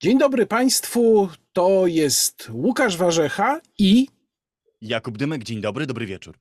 [0.00, 4.08] Dzień dobry Państwu, to jest Łukasz Warzecha i
[4.80, 6.38] Jakub Dymek, dzień dobry, dobry wieczór.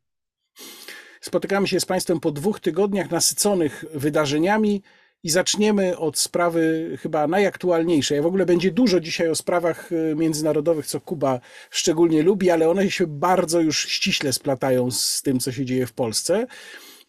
[1.21, 4.81] spotykamy się z Państwem po dwóch tygodniach nasyconych wydarzeniami
[5.23, 8.21] i zaczniemy od sprawy chyba najaktualniejszej.
[8.21, 12.91] W ogóle będzie dużo dzisiaj o sprawach y, międzynarodowych, co Kuba szczególnie lubi, ale one
[12.91, 16.47] się bardzo już ściśle splatają z tym, co się dzieje w Polsce.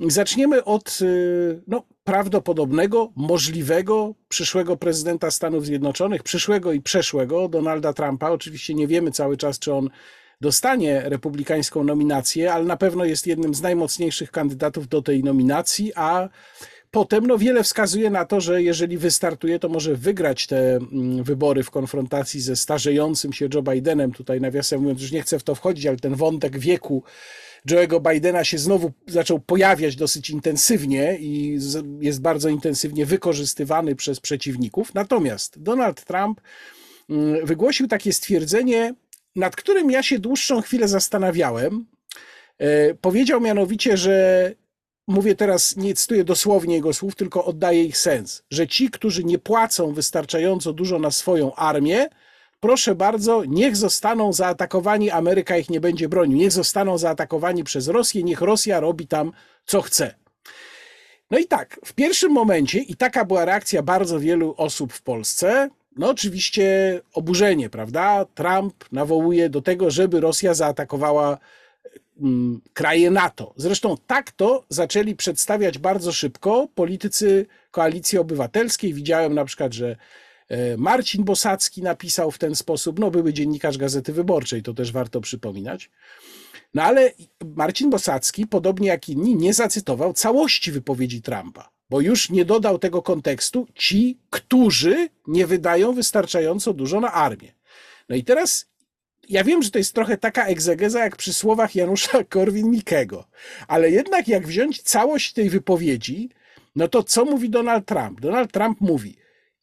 [0.01, 8.31] Zaczniemy od y, no, prawdopodobnego, możliwego przyszłego prezydenta Stanów Zjednoczonych, przyszłego i przeszłego Donalda Trumpa.
[8.31, 9.91] Oczywiście nie wiemy cały czas, czy on
[10.41, 16.29] dostanie republikańską nominację, ale na pewno jest jednym z najmocniejszych kandydatów do tej nominacji, a
[16.91, 21.63] potem no, wiele wskazuje na to, że jeżeli wystartuje, to może wygrać te mm, wybory
[21.63, 24.13] w konfrontacji ze starzejącym się Joe Bidenem.
[24.13, 27.03] Tutaj nawiasem mówiąc, już nie chcę w to wchodzić, ale ten wątek wieku
[27.71, 31.59] Joe'ego Bidena się znowu zaczął pojawiać dosyć intensywnie i
[32.01, 34.95] jest bardzo intensywnie wykorzystywany przez przeciwników.
[34.95, 36.41] Natomiast Donald Trump
[37.11, 38.95] mm, wygłosił takie stwierdzenie,
[39.37, 41.87] nad którym ja się dłuższą chwilę zastanawiałem.
[42.59, 44.53] E, Powiedział mianowicie, że
[45.09, 49.39] mówię teraz, nie cytuję dosłownie jego słów, tylko oddaję ich sens, że ci, którzy nie
[49.39, 52.09] płacą wystarczająco dużo na swoją armię,
[52.61, 58.23] proszę bardzo, niech zostaną zaatakowani, Ameryka ich nie będzie bronił, niech zostaną zaatakowani przez Rosję,
[58.23, 59.33] niech Rosja robi tam
[59.67, 60.15] co chce.
[61.31, 65.71] No i tak, w pierwszym momencie, i taka była reakcja bardzo wielu osób w Polsce,
[65.97, 68.25] no oczywiście oburzenie, prawda?
[68.35, 71.39] Trump nawołuje do tego, żeby Rosja zaatakowała
[72.21, 73.55] mm, kraje NATO.
[73.57, 78.95] Zresztą tak to zaczęli przedstawiać bardzo szybko politycy koalicji obywatelskiej.
[78.95, 79.97] Widziałem na przykład, że
[80.79, 85.91] Marcin Bosacki napisał w ten sposób, no były dziennikarz Gazety Wyborczej, to też warto przypominać.
[86.75, 87.13] No ale
[87.57, 93.03] Marcin Bosacki, podobnie jak inni, nie zacytował całości wypowiedzi Trumpa, bo już nie dodał tego
[93.03, 97.53] kontekstu ci, którzy nie wydają wystarczająco dużo na armię.
[98.09, 98.67] No i teraz
[99.29, 103.25] ja wiem, że to jest trochę taka egzegeza jak przy słowach Janusza Korwin-Mikkego,
[103.69, 106.31] ale jednak jak wziąć całość tej wypowiedzi,
[106.77, 108.21] no to co mówi Donald Trump?
[108.21, 109.17] Donald Trump mówi,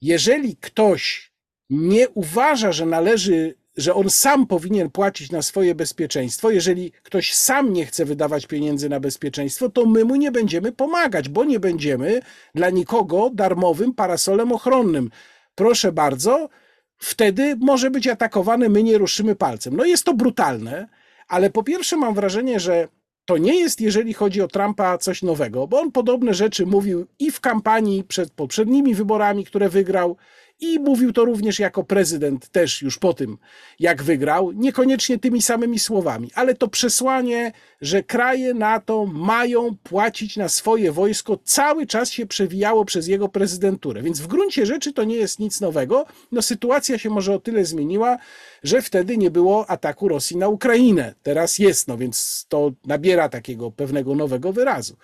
[0.03, 1.31] jeżeli ktoś
[1.69, 7.73] nie uważa, że należy, że on sam powinien płacić na swoje bezpieczeństwo, jeżeli ktoś sam
[7.73, 12.21] nie chce wydawać pieniędzy na bezpieczeństwo, to my mu nie będziemy pomagać, bo nie będziemy
[12.55, 15.09] dla nikogo darmowym parasolem ochronnym.
[15.55, 16.49] Proszę bardzo,
[16.97, 19.75] wtedy może być atakowany, my nie ruszymy palcem.
[19.75, 20.87] No jest to brutalne,
[21.27, 22.87] ale po pierwsze mam wrażenie, że
[23.25, 27.31] to nie jest, jeżeli chodzi o Trumpa, coś nowego, bo on podobne rzeczy mówił i
[27.31, 30.17] w kampanii przed poprzednimi wyborami, które wygrał,
[30.63, 33.37] i mówił to również jako prezydent, też już po tym,
[33.79, 37.51] jak wygrał, niekoniecznie tymi samymi słowami, ale to przesłanie,
[37.81, 44.01] że kraje NATO mają płacić na swoje wojsko, cały czas się przewijało przez jego prezydenturę.
[44.01, 46.05] Więc w gruncie rzeczy to nie jest nic nowego.
[46.31, 48.17] No, sytuacja się może o tyle zmieniła,
[48.63, 51.15] że wtedy nie było ataku Rosji na Ukrainę.
[51.23, 54.97] Teraz jest, no więc to nabiera takiego pewnego nowego wyrazu.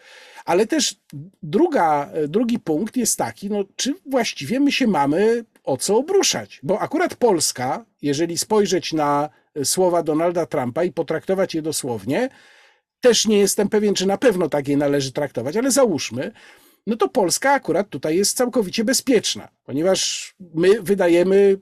[0.46, 0.96] Ale też
[1.44, 6.60] druga, drugi punkt jest taki, no, czy właściwie my się mamy o co obruszać?
[6.64, 9.30] Bo akurat Polska, jeżeli spojrzeć na
[9.64, 12.30] słowa Donalda Trumpa i potraktować je dosłownie,
[13.02, 16.32] też nie jestem pewien, czy na pewno tak je należy traktować, ale załóżmy,
[16.88, 21.58] no to Polska akurat tutaj jest całkowicie bezpieczna, ponieważ my wydajemy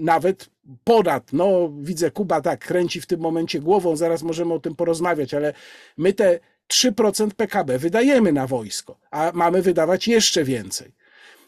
[0.00, 0.50] nawet
[0.84, 5.34] ponad, no widzę Kuba tak kręci w tym momencie głową, zaraz możemy o tym porozmawiać,
[5.34, 5.52] ale
[5.96, 6.40] my te
[6.72, 10.97] 3% PKB wydajemy na wojsko, a mamy wydawać jeszcze więcej.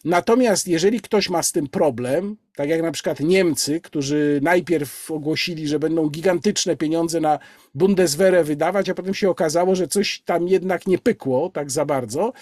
[0.05, 5.69] Natomiast jeżeli ktoś ma z tym problem, tak jak na przykład Niemcy, którzy najpierw ogłosili,
[5.69, 7.39] że będą gigantyczne pieniądze na
[7.75, 12.33] Bundeswehrę wydawać, a potem się okazało, że coś tam jednak nie pykło tak za bardzo,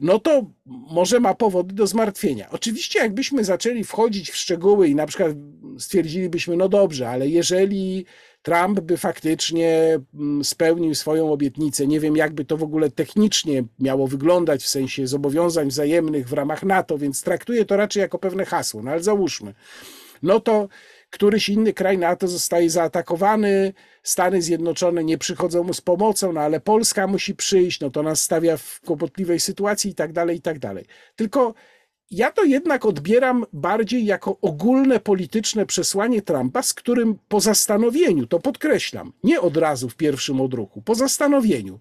[0.00, 2.50] no to może ma powody do zmartwienia.
[2.50, 5.32] Oczywiście, jakbyśmy zaczęli wchodzić w szczegóły i na przykład
[5.78, 8.06] stwierdzilibyśmy, no dobrze, ale jeżeli
[8.42, 11.86] Trump by faktycznie mm, spełnił swoją obietnicę.
[11.86, 16.62] Nie wiem, jakby to w ogóle technicznie miało wyglądać w sensie zobowiązań wzajemnych w ramach
[16.62, 19.54] NATO, więc traktuję to raczej jako pewne hasło, no ale załóżmy.
[20.22, 20.68] No to
[21.10, 23.72] któryś inny kraj NATO zostaje zaatakowany,
[24.02, 28.22] Stany Zjednoczone nie przychodzą mu z pomocą, no ale Polska musi przyjść, no to nas
[28.22, 30.84] stawia w kłopotliwej sytuacji i tak dalej, i tak dalej.
[31.16, 31.54] Tylko
[32.12, 38.38] ja to jednak odbieram bardziej jako ogólne polityczne przesłanie Trumpa, z którym po zastanowieniu, to
[38.38, 41.80] podkreślam, nie od razu w pierwszym odruchu, po zastanowieniu,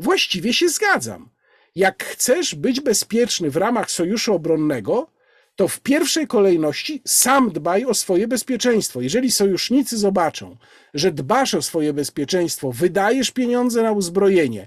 [0.00, 1.28] właściwie się zgadzam.
[1.74, 5.10] Jak chcesz być bezpieczny w ramach sojuszu obronnego,
[5.56, 9.00] to w pierwszej kolejności sam dbaj o swoje bezpieczeństwo.
[9.00, 10.56] Jeżeli sojusznicy zobaczą,
[10.94, 14.66] że dbasz o swoje bezpieczeństwo, wydajesz pieniądze na uzbrojenie,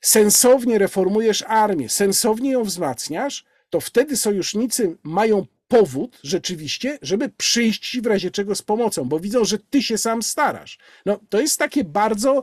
[0.00, 8.00] sensownie reformujesz armię, sensownie ją wzmacniasz, to wtedy sojusznicy mają powód rzeczywiście, żeby przyjść ci
[8.00, 10.78] w razie czego z pomocą, bo widzą, że ty się sam starasz.
[11.06, 12.42] No, to jest takie bardzo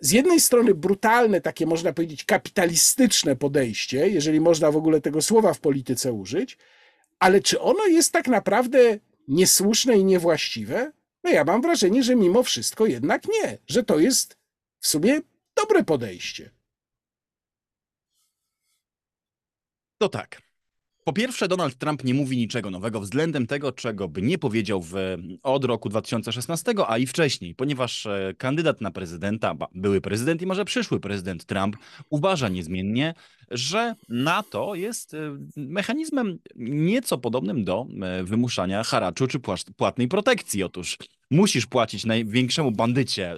[0.00, 5.54] z jednej strony brutalne, takie można powiedzieć kapitalistyczne podejście, jeżeli można w ogóle tego słowa
[5.54, 6.58] w polityce użyć,
[7.18, 8.98] ale czy ono jest tak naprawdę
[9.28, 10.92] niesłuszne i niewłaściwe?
[11.24, 14.36] No ja mam wrażenie, że mimo wszystko jednak nie, że to jest
[14.80, 15.20] w sumie
[15.56, 16.50] dobre podejście.
[19.98, 20.45] To tak.
[21.06, 24.94] Po pierwsze, Donald Trump nie mówi niczego nowego względem tego, czego by nie powiedział w,
[25.42, 30.64] od roku 2016, a i wcześniej, ponieważ e, kandydat na prezydenta, były prezydent i może
[30.64, 31.76] przyszły prezydent Trump
[32.10, 33.14] uważa niezmiennie,
[33.50, 35.18] że NATO jest e,
[35.56, 39.40] mechanizmem nieco podobnym do e, wymuszania haraczu czy
[39.76, 40.62] płatnej protekcji.
[40.62, 40.98] Otóż
[41.30, 43.36] musisz płacić największemu bandycie e,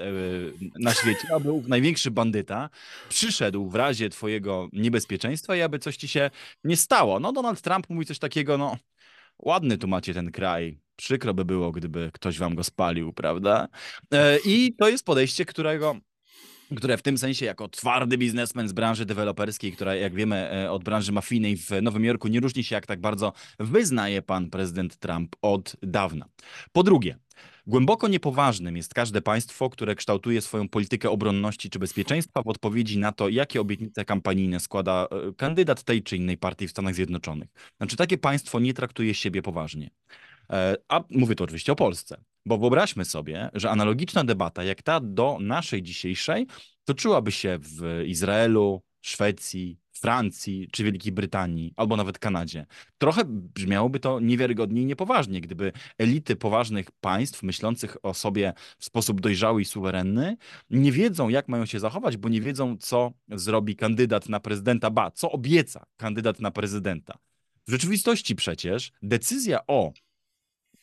[0.79, 2.71] na świecie, aby największy bandyta
[3.09, 6.31] przyszedł w razie twojego niebezpieczeństwa i aby coś ci się
[6.65, 7.21] nie stało.
[7.21, 8.77] No Donald Trump mówi coś takiego, no
[9.39, 13.69] ładny tu macie ten kraj, przykro by było, gdyby ktoś wam go spalił, prawda?
[14.45, 15.97] I to jest podejście, którego
[16.77, 20.85] które w tym sensie jako twardy biznesmen z branży deweloperskiej, która jak wiemy e, od
[20.85, 25.37] branży mafijnej w Nowym Jorku nie różni się jak tak bardzo wyznaje pan prezydent Trump
[25.43, 26.27] od dawna.
[26.73, 27.19] Po drugie,
[27.69, 33.13] Głęboko niepoważnym jest każde państwo, które kształtuje swoją politykę obronności czy bezpieczeństwa w odpowiedzi na
[33.13, 37.49] to, jakie obietnice kampanijne składa e, kandydat tej czy innej partii w Stanach Zjednoczonych.
[37.77, 39.91] Znaczy, takie państwo nie traktuje siebie poważnie.
[40.51, 42.21] E, a mówię tu oczywiście o Polsce.
[42.49, 46.47] Bo wyobraźmy sobie, że analogiczna debata, jak ta do naszej dzisiejszej,
[46.85, 52.67] toczyłaby się w Izraelu, Szwecji, Francji czy Wielkiej Brytanii, albo nawet Kanadzie.
[52.99, 59.21] Trochę brzmiałoby to niewiarygodnie i niepoważnie, gdyby elity poważnych państw, myślących o sobie w sposób
[59.21, 60.37] dojrzały i suwerenny,
[60.71, 65.11] nie wiedzą, jak mają się zachować, bo nie wiedzą, co zrobi kandydat na prezydenta, ba,
[65.11, 67.19] co obieca kandydat na prezydenta.
[67.67, 69.93] W rzeczywistości przecież decyzja o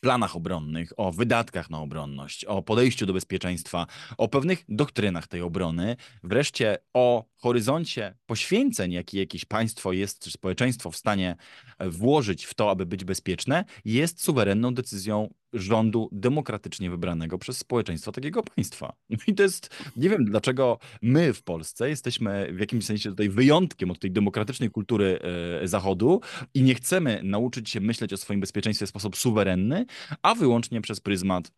[0.00, 3.86] planach obronnych, o wydatkach na obronność, o podejściu do bezpieczeństwa,
[4.18, 10.90] o pewnych doktrynach tej obrony, wreszcie o horyzoncie poświęceń, jaki jakieś państwo jest, czy społeczeństwo
[10.90, 11.36] w stanie
[11.80, 18.42] włożyć w to, aby być bezpieczne, jest suwerenną decyzją rządu demokratycznie wybranego przez społeczeństwo takiego
[18.42, 18.92] państwa.
[19.10, 23.28] No I to jest, nie wiem dlaczego my w Polsce jesteśmy w jakimś sensie tutaj
[23.28, 25.18] wyjątkiem od tej demokratycznej kultury
[25.62, 26.20] e, Zachodu
[26.54, 29.86] i nie chcemy nauczyć się myśleć o swoim bezpieczeństwie w sposób suwerenny,
[30.22, 31.52] a wyłącznie przez pryzmat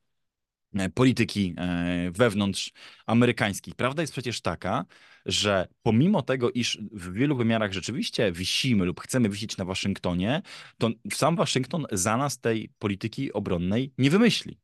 [0.95, 2.73] polityki e, wewnątrz
[3.07, 3.75] amerykańskiej.
[3.75, 4.85] Prawda jest przecież taka,
[5.27, 10.43] że pomimo tego, iż w wielu wymiarach rzeczywiście wisimy lub chcemy wisieć na Waszyngtonie,
[10.79, 14.59] to sam Waszyngton za nas tej polityki obronnej nie wymyśli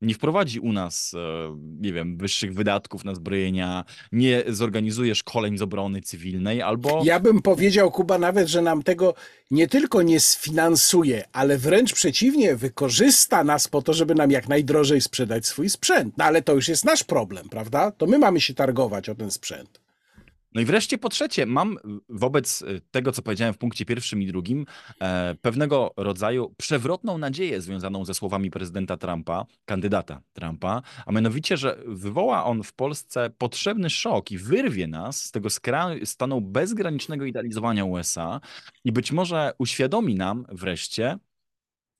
[0.00, 5.62] nie wprowadzi u nas, e, nie wiem, wyższych wydatków na zbrojenia, nie zorganizuje szkoleń z
[5.62, 7.02] obrony cywilnej, albo...
[7.04, 9.14] Ja bym powiedział, Kuba, nawet, że nam tego
[9.50, 15.00] nie tylko nie sfinansuje, ale wręcz przeciwnie, wykorzysta nas po to, żeby nam jak najdrożej
[15.00, 16.14] sprzedać swój sprzęt.
[16.18, 17.90] No ale to już jest nasz problem, prawda?
[17.90, 19.85] To my mamy się targować o ten sprzęt.
[20.56, 24.26] No i wreszcie po trzecie, mam wobec y, tego, co powiedziałem w punkcie pierwszym i
[24.26, 24.66] drugim,
[25.00, 31.78] e, pewnego rodzaju przewrotną nadzieję związaną ze słowami prezydenta Trumpa, kandydata Trumpa, a mianowicie, że
[31.86, 35.48] wywoła on w Polsce potrzebny szok i wyrwie nas z tego
[36.04, 38.40] stanu bezgranicznego idealizowania USA
[38.84, 41.18] i być może uświadomi nam wreszcie,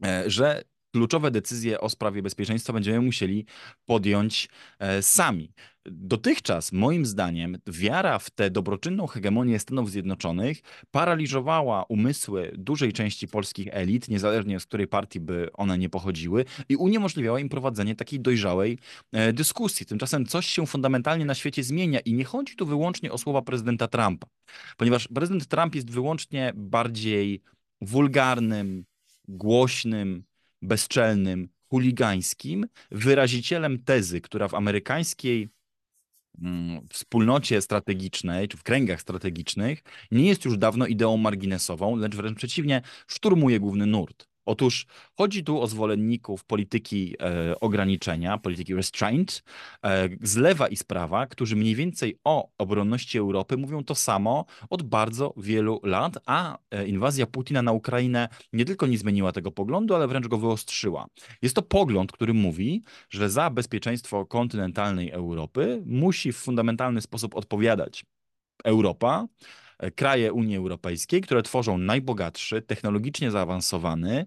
[0.04, 0.62] e, że
[0.94, 3.46] kluczowe decyzje o sprawie bezpieczeństwa będziemy musieli
[3.86, 5.52] podjąć e, sami.
[5.90, 13.68] Dotychczas, moim zdaniem, wiara w tę dobroczynną hegemonię Stanów Zjednoczonych paraliżowała umysły dużej części polskich
[13.70, 18.78] elit, niezależnie z której partii by one nie pochodziły, i uniemożliwiała im prowadzenie takiej dojrzałej
[19.12, 19.86] e, dyskusji.
[19.86, 23.88] Tymczasem coś się fundamentalnie na świecie zmienia i nie chodzi tu wyłącznie o słowa prezydenta
[23.88, 24.26] Trumpa,
[24.76, 27.42] ponieważ prezydent Trump jest wyłącznie bardziej
[27.80, 28.84] wulgarnym,
[29.28, 30.24] głośnym,
[30.62, 35.48] bezczelnym, chuligańskim wyrazicielem tezy, która w amerykańskiej
[36.92, 42.82] wspólnocie strategicznej, czy w kręgach strategicznych, nie jest już dawno ideą marginesową, lecz wręcz przeciwnie,
[43.06, 44.28] szturmuje główny nurt.
[44.46, 49.44] Otóż chodzi tu o zwolenników polityki e, ograniczenia, polityki restraint,
[49.84, 54.44] e, z lewa i z prawa, którzy mniej więcej o obronności Europy mówią to samo
[54.70, 59.52] od bardzo wielu lat, a e, inwazja Putina na Ukrainę nie tylko nie zmieniła tego
[59.52, 61.06] poglądu, ale wręcz go wyostrzyła.
[61.42, 68.04] Jest to pogląd, który mówi, że za bezpieczeństwo kontynentalnej Europy musi w fundamentalny sposób odpowiadać
[68.64, 69.26] Europa,
[69.96, 74.26] kraje Unii Europejskiej, które tworzą najbogatszy, technologicznie zaawansowany,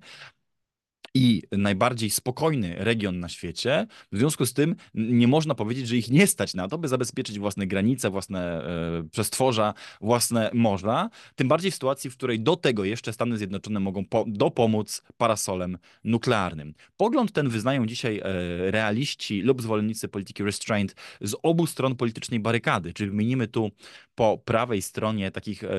[1.14, 3.88] i najbardziej spokojny region na świecie.
[4.12, 7.40] W związku z tym nie można powiedzieć, że ich nie stać na to, by zabezpieczyć
[7.40, 11.10] własne granice, własne e, przestworza, własne morza.
[11.36, 15.78] Tym bardziej w sytuacji, w której do tego jeszcze Stany Zjednoczone mogą po, dopomóc parasolem
[16.04, 16.74] nuklearnym.
[16.98, 18.24] Pogląd ten wyznają dzisiaj e,
[18.72, 23.72] realiści lub zwolennicy polityki restraint z obu stron politycznej barykady, czyli wymienimy tu
[24.16, 25.70] po prawej stronie takich e,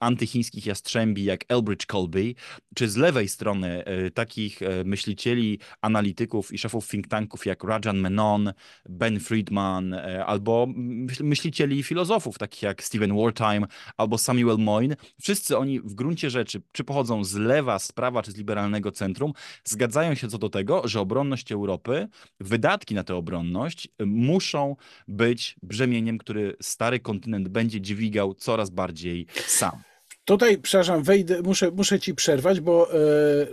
[0.00, 2.34] antychińskich jastrzębi jak Elbridge Colby,
[2.74, 8.52] czy z lewej strony takich myślicieli, analityków i szefów think tanków jak Rajan Menon,
[8.88, 14.96] Ben Friedman, e, albo myśl- myślicieli i filozofów takich jak Stephen Wartime albo Samuel Moyne.
[15.20, 19.32] Wszyscy oni w gruncie rzeczy, czy pochodzą z lewa, z prawa, czy z liberalnego centrum,
[19.64, 22.08] zgadzają się co do tego, że obronność Europy,
[22.40, 24.76] wydatki na tę obronność e, muszą
[25.08, 29.87] być brzemieniem, który stary kontynent będzie dźwigał coraz bardziej sam.
[30.28, 32.96] Tutaj, przepraszam, wejdę, muszę, muszę ci przerwać, bo e,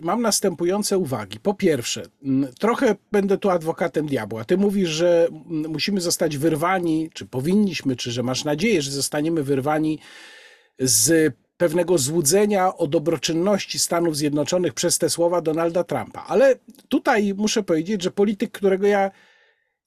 [0.01, 1.39] mam następujące uwagi.
[1.39, 2.03] Po pierwsze,
[2.59, 4.45] trochę będę tu adwokatem diabła.
[4.45, 9.99] Ty mówisz, że musimy zostać wyrwani, czy powinniśmy, czy że masz nadzieję, że zostaniemy wyrwani
[10.79, 16.25] z pewnego złudzenia o dobroczynności Stanów Zjednoczonych przez te słowa Donalda Trumpa.
[16.27, 16.55] Ale
[16.89, 19.11] tutaj muszę powiedzieć, że polityk, którego ja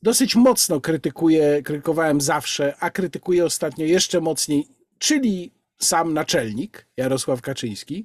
[0.03, 4.69] dosyć mocno krytykuję, krytykowałem zawsze, a krytykuję ostatnio jeszcze mocniej,
[4.99, 8.05] czyli sam naczelnik Jarosław Kaczyński,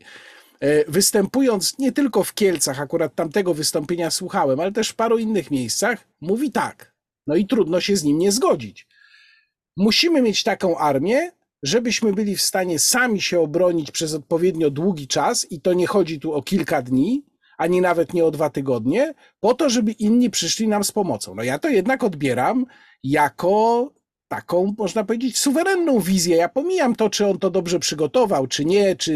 [0.60, 5.52] e, występując nie tylko w Kielcach, akurat tamtego wystąpienia słuchałem, ale też w paru innych
[5.52, 6.94] miejscach, mówi tak.
[7.28, 8.88] No i trudno się z nim nie zgodzić.
[9.78, 11.32] Musimy mieć taką armię,
[11.64, 16.20] żebyśmy byli w stanie sami się obronić przez odpowiednio długi czas, i to nie chodzi
[16.20, 17.26] tu o kilka dni,
[17.58, 21.36] ani nawet nie o dwa tygodnie, po to, żeby inni przyszli nam z pomocą.
[21.36, 22.66] No ja to jednak odbieram
[23.04, 23.92] jako
[24.36, 26.36] taką, można powiedzieć, suwerenną wizję.
[26.36, 29.14] Ja pomijam to, czy on to dobrze przygotował, czy nie, czy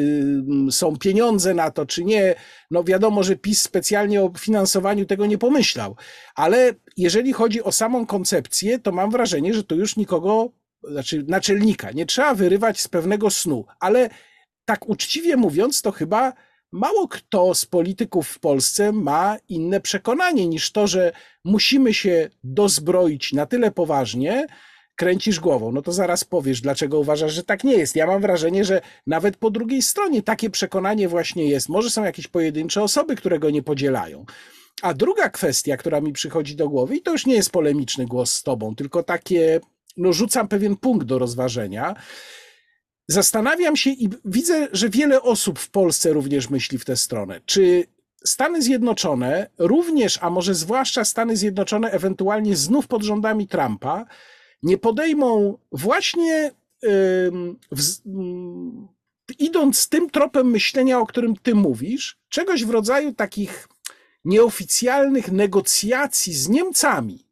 [0.48, 2.36] mm, są pieniądze na to, czy nie.
[2.72, 5.96] No wiadomo, że PiS specjalnie o finansowaniu tego nie pomyślał.
[6.36, 10.50] Ale jeżeli chodzi o samą koncepcję, to mam wrażenie, że tu już nikogo,
[10.92, 13.66] znaczy naczelnika, nie trzeba wyrywać z pewnego snu.
[13.80, 14.10] Ale
[14.66, 16.34] tak uczciwie mówiąc, to chyba
[16.72, 21.12] mało kto z polityków w Polsce ma inne przekonanie niż to, że
[21.44, 24.48] musimy się dozbroić na tyle poważnie,
[24.98, 27.96] kręcisz głową, no to zaraz powiesz, dlaczego uważasz, że tak nie jest.
[27.96, 31.70] Ja mam wrażenie, że nawet po drugiej stronie takie przekonanie właśnie jest.
[31.70, 34.26] Może są jakieś pojedyncze osoby, które go nie podzielają.
[34.82, 38.34] A druga kwestia, która mi przychodzi do głowy, i to już nie jest polemiczny głos
[38.34, 39.60] z tobą, tylko takie,
[39.98, 41.96] no rzucam pewien punkt do rozważenia.
[43.08, 47.42] Zastanawiam się i widzę, że wiele osób w Polsce również myśli w tę stronę.
[47.46, 47.86] Czy
[48.26, 54.06] Stany Zjednoczone, również, a może zwłaszcza Stany Zjednoczone, ewentualnie znów pod rządami Trumpa,
[54.64, 56.52] nie podejmą właśnie
[57.72, 57.82] w,
[59.40, 63.68] idąc tym tropem myślenia, o którym ty mówisz, czegoś w rodzaju takich
[64.26, 67.28] nieoficjalnych negocjacji z Niemcami,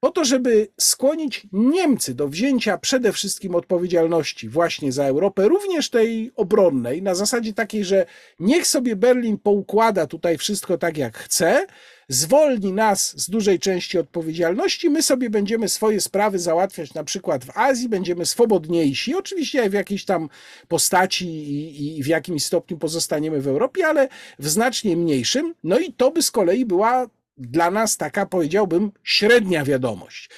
[0.00, 6.32] po to, żeby skłonić Niemcy do wzięcia przede wszystkim odpowiedzialności właśnie za Europę, również tej
[6.36, 8.06] obronnej, na zasadzie takiej, że
[8.40, 11.66] niech sobie Berlin poukłada tutaj wszystko tak, jak chce,
[12.08, 17.58] zwolni nas z dużej części odpowiedzialności, my sobie będziemy swoje sprawy załatwiać na przykład w
[17.58, 20.28] Azji, będziemy swobodniejsi, oczywiście w jakiejś tam
[20.68, 24.08] postaci i, i w jakimś stopniu pozostaniemy w Europie, ale
[24.38, 25.54] w znacznie mniejszym.
[25.64, 27.06] No i to by z kolei była
[27.36, 30.30] dla nas taka, powiedziałbym, średnia wiadomość.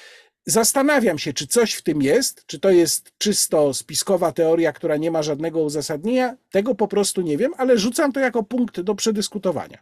[0.45, 5.11] Zastanawiam się, czy coś w tym jest, czy to jest czysto spiskowa teoria, która nie
[5.11, 6.35] ma żadnego uzasadnienia.
[6.49, 9.77] Tego po prostu nie wiem, ale rzucam to jako punkt do przedyskutowania.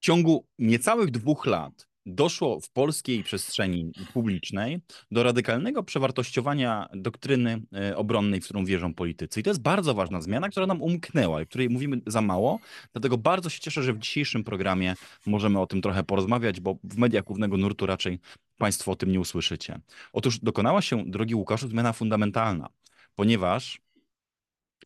[0.00, 7.96] W ciągu niecałych dwóch lat doszło w polskiej przestrzeni publicznej do radykalnego przewartościowania doktryny e,
[7.96, 9.40] obronnej, w którą wierzą politycy.
[9.40, 12.58] I to jest bardzo ważna zmiana, która nam umknęła i której mówimy za mało.
[12.92, 14.94] Dlatego bardzo się cieszę, że w dzisiejszym programie
[15.26, 18.18] możemy o tym trochę porozmawiać, bo w mediach głównego nurtu raczej
[18.58, 19.80] Państwo o tym nie usłyszycie.
[20.12, 22.68] Otóż dokonała się, drogi Łukaszu, zmiana fundamentalna,
[23.14, 23.80] ponieważ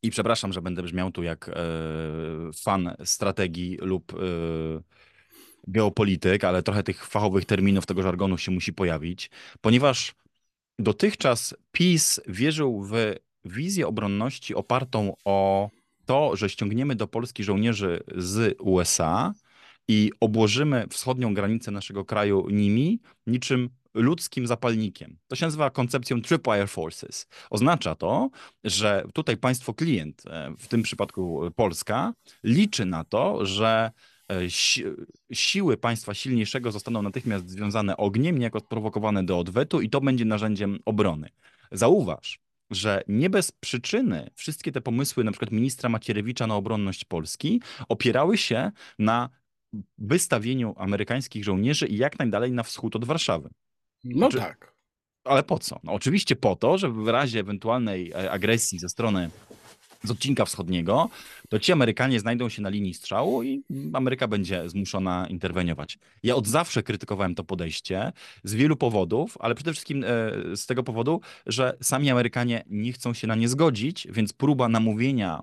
[0.02, 1.52] i przepraszam, że będę brzmiał tu jak e,
[2.62, 4.16] fan strategii lub e,
[5.66, 9.30] geopolityk, ale trochę tych fachowych terminów, tego żargonu się musi pojawić,
[9.60, 10.14] ponieważ
[10.78, 12.92] dotychczas PiS wierzył w
[13.44, 15.70] wizję obronności opartą o
[16.06, 19.34] to, że ściągniemy do Polski żołnierzy z USA
[19.88, 25.18] i obłożymy wschodnią granicę naszego kraju nimi, niczym ludzkim zapalnikiem.
[25.28, 27.28] To się nazywa koncepcją Tripwire Forces.
[27.50, 28.30] Oznacza to,
[28.64, 32.12] że tutaj państwo klient, e, w tym przypadku Polska,
[32.44, 33.90] liczy na to, że
[34.28, 34.84] e, si
[35.32, 40.78] siły państwa silniejszego zostaną natychmiast związane ogniem, niejako sprowokowane do odwetu i to będzie narzędziem
[40.84, 41.28] obrony.
[41.72, 42.38] Zauważ,
[42.70, 48.38] że nie bez przyczyny wszystkie te pomysły, na przykład ministra Macierewicza na obronność Polski, opierały
[48.38, 49.30] się na
[49.98, 53.50] wystawieniu amerykańskich żołnierzy i jak najdalej na wschód od Warszawy.
[54.04, 54.72] No Czy- tak.
[55.24, 55.80] Ale po co?
[55.84, 59.30] No oczywiście po to, że w razie ewentualnej e, agresji ze strony
[60.04, 61.08] z odcinka wschodniego,
[61.48, 65.98] to ci Amerykanie znajdą się na linii strzału i Ameryka będzie zmuszona interweniować.
[66.22, 68.12] Ja od zawsze krytykowałem to podejście
[68.44, 70.06] z wielu powodów, ale przede wszystkim e,
[70.56, 75.42] z tego powodu, że sami Amerykanie nie chcą się na nie zgodzić, więc próba namówienia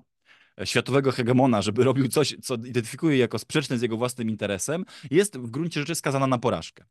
[0.60, 5.38] e, światowego hegemona, żeby robił coś, co identyfikuje jako sprzeczne z jego własnym interesem, jest
[5.38, 6.84] w gruncie rzeczy skazana na porażkę.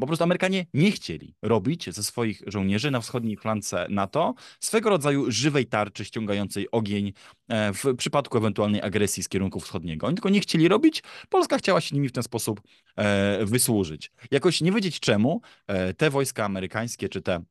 [0.00, 5.30] Po prostu Amerykanie nie chcieli robić ze swoich żołnierzy na wschodniej flance NATO swego rodzaju
[5.30, 7.12] żywej tarczy ściągającej ogień
[7.48, 10.06] e, w przypadku ewentualnej agresji z kierunku wschodniego.
[10.06, 12.60] Oni tylko nie chcieli robić, Polska chciała się nimi w ten sposób
[12.96, 14.10] e, wysłużyć.
[14.30, 17.42] Jakoś nie wiedzieć czemu e, te wojska amerykańskie czy te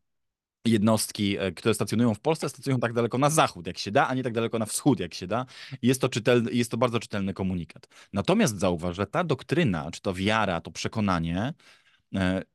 [0.66, 4.24] jednostki, które stacjonują w Polsce, stacjonują tak daleko na zachód, jak się da, a nie
[4.24, 5.46] tak daleko na wschód, jak się da.
[5.82, 7.88] Jest to, czytelny, jest to bardzo czytelny komunikat.
[8.14, 11.54] Natomiast zauważ, że ta doktryna, czy to wiara, to przekonanie,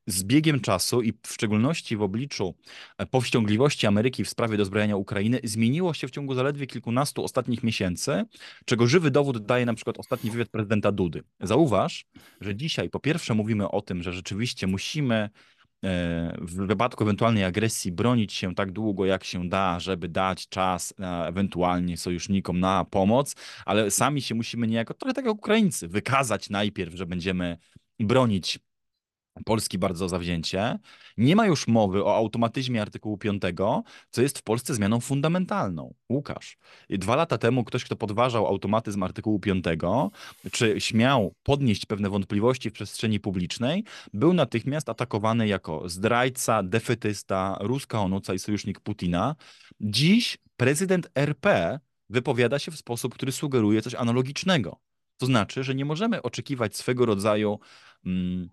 [0.07, 2.55] z biegiem czasu i w szczególności w obliczu
[2.99, 8.25] e, powściągliwości Ameryki w sprawie dozbrojenia Ukrainy zmieniło się w ciągu zaledwie kilkunastu ostatnich miesięcy,
[8.65, 11.23] czego żywy dowód daje na przykład ostatni wywiad prezydenta Dudy.
[11.41, 12.07] Zauważ,
[12.41, 15.31] że dzisiaj po pierwsze mówimy o tym, że rzeczywiście musimy e,
[16.41, 21.27] w wypadku ewentualnej agresji bronić się tak długo, jak się da, żeby dać czas e,
[21.27, 23.35] ewentualnie sojusznikom na pomoc,
[23.67, 27.59] ale sami się musimy niejako, trochę tak jak Ukraińcy, wykazać najpierw, że będziemy
[28.01, 28.59] bronić
[29.45, 30.79] Polski bardzo zawzięcie.
[31.17, 33.43] Nie ma już mowy o automatyzmie artykułu 5,
[34.11, 35.95] co jest w Polsce zmianą fundamentalną.
[36.11, 36.59] Łukasz,
[36.91, 39.65] dwa lata temu ktoś, kto podważał automatyzm artykułu 5,
[40.53, 48.01] czy śmiał podnieść pewne wątpliwości w przestrzeni publicznej, był natychmiast atakowany jako zdrajca, defetysta, ruska
[48.01, 49.37] onuca i sojusznik Putina.
[49.81, 54.81] Dziś prezydent RP wypowiada się w sposób, który sugeruje coś analogicznego.
[55.19, 57.59] To znaczy, że nie możemy oczekiwać swego rodzaju
[58.07, 58.49] mm,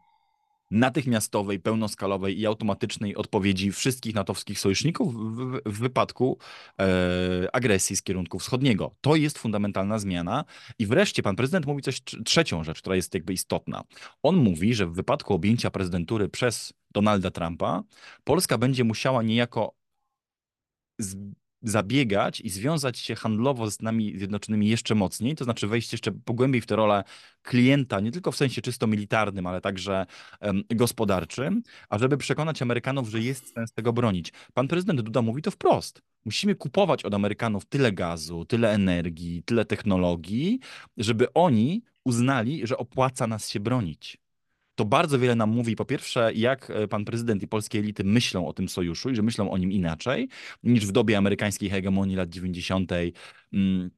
[0.71, 6.37] natychmiastowej, pełnoskalowej i automatycznej odpowiedzi wszystkich natowskich sojuszników w, w, wypadku
[6.79, 8.95] e, agresji z kierunku wschodniego.
[9.01, 10.45] To jest fundamentalna zmiana.
[10.79, 13.83] I wreszcie pan prezydent mówi coś tr- trzecią rzecz, która jest jakby istotna.
[14.23, 17.83] On mówi, że w wypadku objęcia prezydentury przez Donalda Trumpa,
[18.23, 19.75] Polska będzie musiała niejako
[20.99, 21.15] z,
[21.61, 26.61] zabiegać i związać się handlowo z Stanami Zjednoczonymi jeszcze mocniej, to znaczy wejść jeszcze pogłębiej
[26.61, 27.03] w tę rolę
[27.41, 30.05] klienta, nie tylko w sensie czysto militarnym, ale także
[30.39, 34.33] em, gospodarczym, ażeby przekonać Amerykanów, że jest sens tego bronić.
[34.53, 36.01] Pan prezydent Duda mówi to wprost.
[36.25, 40.59] Musimy kupować od Amerykanów tyle gazu, tyle energii, tyle technologii,
[40.97, 44.17] żeby oni uznali, że opłaca nas się bronić
[44.79, 48.47] to bardzo wiele nam mówi, po pierwsze, jak e, pan prezydent i polskie elity myślą
[48.47, 50.29] o tym sojuszu i że myślą o nim inaczej
[50.63, 52.91] niż w dobie amerykańskiej hegemonii lat 90.
[53.53, 53.91] mm,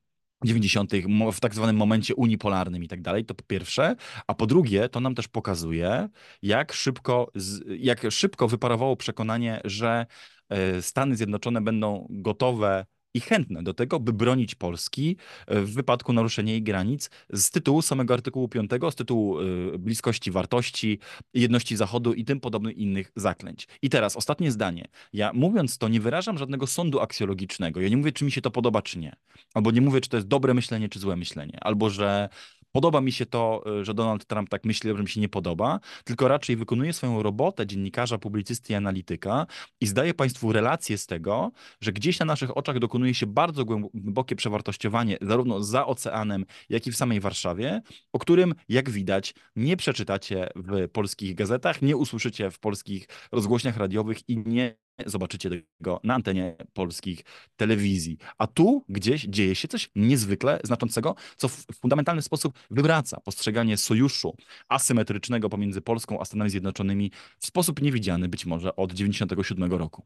[0.44, 0.91] 90.
[1.08, 3.96] mo- w tak zwanym momencie unipolarnym i tak dalej, to po pierwsze,
[4.28, 6.10] a po drugie, to nam też pokazuje,
[6.41, 7.32] jak szybko,
[7.80, 10.06] jak szybko wyparowało przekonanie, że
[10.50, 16.13] e, Stany Zjednoczone będą gotowe i chętne do tego, by bronić Polski e, w wypadku
[16.13, 19.43] naruszenia jej granic z tytułu samego artykułu 5, z tytułu e,
[19.78, 21.00] bliskości wartości,
[21.34, 23.67] jedności Zachodu i tym podobnych innych zaklęć.
[23.82, 24.88] I teraz ostatnie zdanie.
[25.13, 27.82] Ja mówiąc to nie wyrażam żadnego sądu aksjologicznego.
[27.82, 29.15] Ja nie mówię, czy mi się to podoba, czy nie.
[29.54, 31.58] Albo nie mówię, czy to jest dobre myślenie, czy złe myślenie.
[31.62, 32.30] Albo, że
[32.72, 35.80] podoba mi się to, y, że Donald Trump tak myśli, że mi się nie podoba,
[36.04, 39.48] tylko raczej wykonuje swoją robotę dziennikarza, publicysty i analityka
[39.82, 44.36] i zdaje Państwu relację z tego, że gdzieś na naszych oczach dokonuje się bardzo głębokie
[44.36, 47.82] przewartościowanie zarówno za oceanem, jak i w samej Warszawie,
[48.14, 54.30] o którym, jak widać, nie przeczytacie w polskich gazetach, nie usłyszycie w polskich rozgłośniach radiowych
[54.30, 57.24] i nie zobaczycie tego na antenie polskich
[57.56, 58.18] telewizji.
[58.38, 64.36] A tu gdzieś dzieje się coś niezwykle znaczącego, co w fundamentalny sposób wywraca postrzeganie sojuszu
[64.70, 70.04] asymetrycznego pomiędzy Polską a Stanami Zjednoczonymi w sposób niewidziany być może od 1997 roku.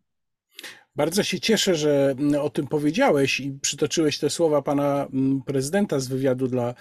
[0.95, 5.99] Bardzo się cieszę, że mm, o tym powiedziałeś i przytoczyłeś te słowa pana mm, prezydenta
[5.99, 6.73] z wywiadu dla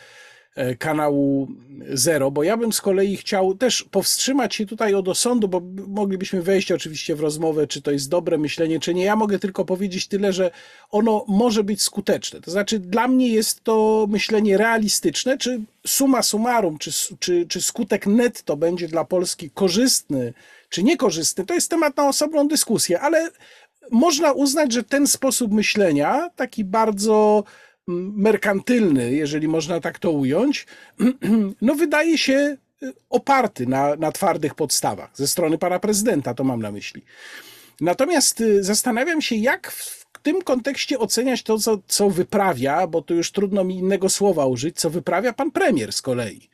[0.78, 1.48] kanału
[1.92, 6.42] Zero, bo ja bym z kolei chciał też powstrzymać się tutaj od osądu, bo moglibyśmy
[6.42, 9.04] wejść oczywiście w rozmowę, czy to jest dobre myślenie, czy nie.
[9.04, 10.50] Ja mogę tylko powiedzieć tyle, że
[10.90, 12.40] ono może być skuteczne.
[12.40, 18.06] To znaczy, dla mnie jest to myślenie realistyczne, czy summa summarum, czy, czy, czy skutek
[18.06, 20.32] netto będzie dla Polski korzystny,
[20.68, 23.30] czy niekorzystny, to jest temat na osobną dyskusję, ale
[23.90, 27.44] można uznać, że ten sposób myślenia, taki bardzo
[27.86, 30.66] merkantylny, jeżeli można tak to ująć,
[31.62, 36.62] no wydaje się y, oparty na, na twardych podstawach ze strony pana prezydenta, to mam
[36.62, 37.02] na myśli.
[37.80, 43.14] Natomiast y, zastanawiam się, jak w tym kontekście oceniać to, co, co wyprawia, bo tu
[43.14, 46.48] już trudno mi innego słowa użyć, co wyprawia pan premier z kolei,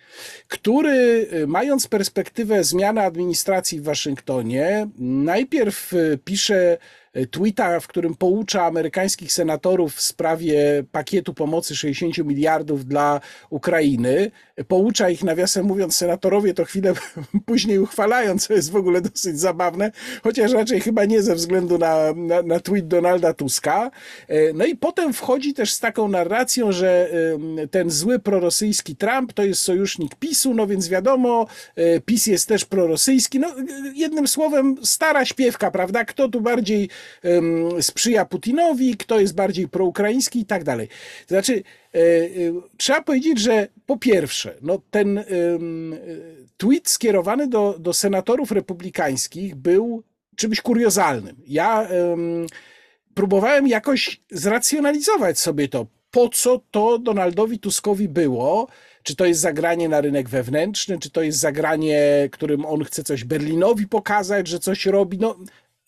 [0.48, 5.92] który y, mając perspektywę zmiany administracji w Waszyngtonie, najpierw
[6.24, 6.78] pisze
[7.30, 13.20] tweeta, w którym poucza amerykańskich senatorów w sprawie pakietu pomocy 60 miliardów dla
[13.50, 14.30] Ukrainy.
[14.68, 16.92] Poucza ich, nawiasem mówiąc, senatorowie to chwilę
[17.46, 19.90] później uchwalają, co jest w ogóle dosyć zabawne,
[20.22, 23.90] chociaż raczej chyba nie ze względu na, na, na tweet Donalda Tuska.
[24.54, 27.10] No i potem wchodzi też z taką narracją, że
[27.70, 31.46] ten zły prorosyjski Trump to jest sojusznik PiSu, no więc wiadomo,
[32.06, 33.40] PiS jest też prorosyjski.
[33.40, 33.54] No,
[33.94, 36.04] jednym słowem, stara śpiewka, prawda?
[36.04, 36.88] Kto tu bardziej
[37.80, 40.88] sprzyja Putinowi, kto jest bardziej proukraiński i tak dalej.
[41.26, 41.62] Znaczy,
[41.94, 42.28] e, e,
[42.76, 45.24] trzeba powiedzieć, że po pierwsze, no ten
[46.56, 50.02] tweet skierowany do, do senatorów republikańskich był
[50.36, 51.36] czymś kuriozalnym.
[51.46, 51.88] Ja
[53.14, 58.68] próbowałem jakoś zracjonalizować sobie to, po co to Donaldowi Tuskowi było,
[59.02, 63.24] czy to jest zagranie na rynek wewnętrzny, czy to jest zagranie, którym on chce coś
[63.24, 65.18] Berlinowi pokazać, że coś robi.
[65.18, 65.36] No,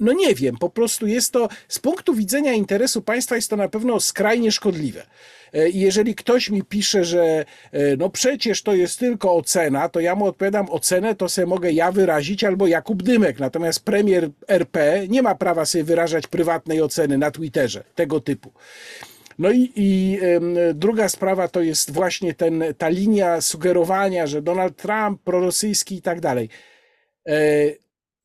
[0.00, 3.68] no nie wiem, po prostu jest to, z punktu widzenia interesu państwa jest to na
[3.68, 5.06] pewno skrajnie szkodliwe.
[5.52, 10.00] E, I jeżeli ktoś mi pisze, że e, no przecież to jest tylko ocena, to
[10.00, 13.38] ja mu odpowiadam, ocenę to sobie mogę ja wyrazić albo Jakub Dymek.
[13.38, 18.52] Natomiast premier RP nie ma prawa sobie wyrażać prywatnej oceny na Twitterze tego typu.
[19.38, 20.18] No i, i
[20.74, 26.20] druga sprawa to jest właśnie ten, ta linia sugerowania, że Donald Trump prorosyjski i tak
[26.20, 26.48] dalej.
[27.28, 27.34] E,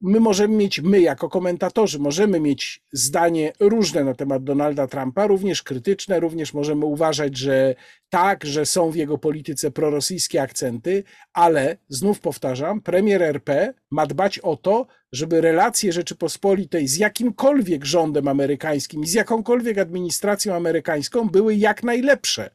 [0.01, 5.63] my możemy mieć, my jako komentatorzy, możemy mieć zdanie różne na temat Donalda Trumpa, również
[5.63, 7.75] krytyczne, również możemy uważać, że
[8.09, 14.39] tak, że są w jego polityce prorosyjskie akcenty, ale znów powtarzam, premier RP ma dbać
[14.39, 21.55] o to, żeby relacje Rzeczypospolitej z jakimkolwiek rządem amerykańskim i z jakąkolwiek administracją amerykańską były
[21.55, 22.49] jak najlepsze.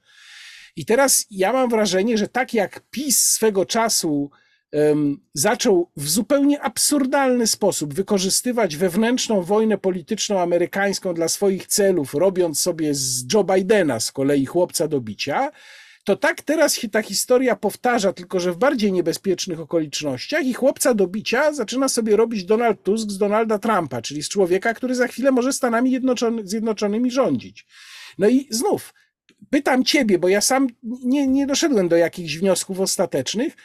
[0.77, 4.31] I teraz ja mam wrażenie, że tak jak PiS swego czasu
[5.35, 12.95] zaczął w zupełnie absurdalny sposób wykorzystywać wewnętrzną wojnę polityczną amerykańską dla swoich celów, robiąc sobie
[12.95, 15.51] z Joe Bidena z kolei chłopca do bicia,
[16.05, 20.95] to tak teraz się ta historia powtarza, tylko że w bardziej niebezpiecznych okolicznościach i chłopca
[20.95, 25.09] do bicia zaczyna sobie robić Donald Tusk z Donalda Trumpa, czyli z człowieka, który za
[25.09, 26.01] chwilę może Stanami
[26.45, 27.67] Zjednoczonymi rządzić.
[28.19, 28.95] No i znów,
[29.51, 33.57] pytam ciebie, bo ja sam nie, nie doszedłem do jakichś wniosków ostatecznych,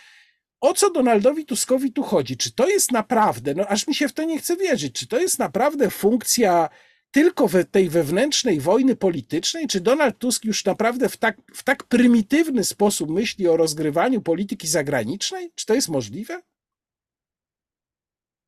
[0.62, 2.38] o co Donaldowi Tuskowi tu chodzi?
[2.38, 5.20] Czy to jest naprawdę, no aż mi się w to nie chce wierzyć, czy to
[5.20, 6.70] jest naprawdę funkcja
[7.12, 9.68] tylko we, tej wewnętrznej wojny politycznej?
[9.68, 14.68] Czy Donald Tusk już naprawdę w tak, w tak prymitywny sposób myśli o rozgrywaniu polityki
[14.68, 15.52] zagranicznej?
[15.56, 16.42] Czy to jest możliwe?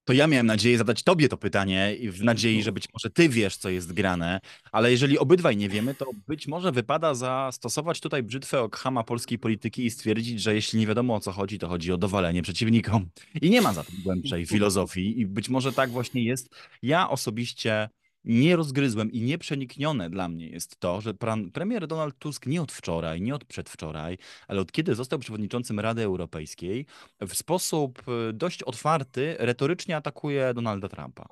[0.10, 3.58] To ja miałem nadzieję zadać tobie to pytanie w nadziei, że być może ty wiesz,
[3.58, 4.40] co jest grane,
[4.72, 9.86] ale jeżeli obydwaj nie wiemy, to być może wypada zastosować tutaj brzytwę Okhama polskiej polityki
[9.86, 13.10] i stwierdzić, że jeśli nie wiadomo o co chodzi, to chodzi o dowalenie przeciwnikom.
[13.42, 16.50] I nie ma za tym głębszej filozofii i być może tak właśnie jest.
[16.82, 17.90] Ja osobiście
[18.24, 22.72] nie rozgryzłem i nieprzeniknione dla mnie jest to, że pan, premier Donald Tusk nie od
[22.72, 26.86] wczoraj, nie od przedwczoraj, ale od kiedy został przewodniczącym Rady Europejskiej,
[27.22, 31.26] w sposób y, dość otwarty, retorycznie atakuje Donalda Trumpa.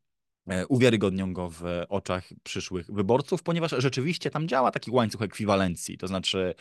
[0.47, 6.07] e, uwiarygodnią go w oczach przyszłych wyborców, ponieważ rzeczywiście tam działa taki łańcuch ekwiwalencji, to
[6.07, 6.55] znaczy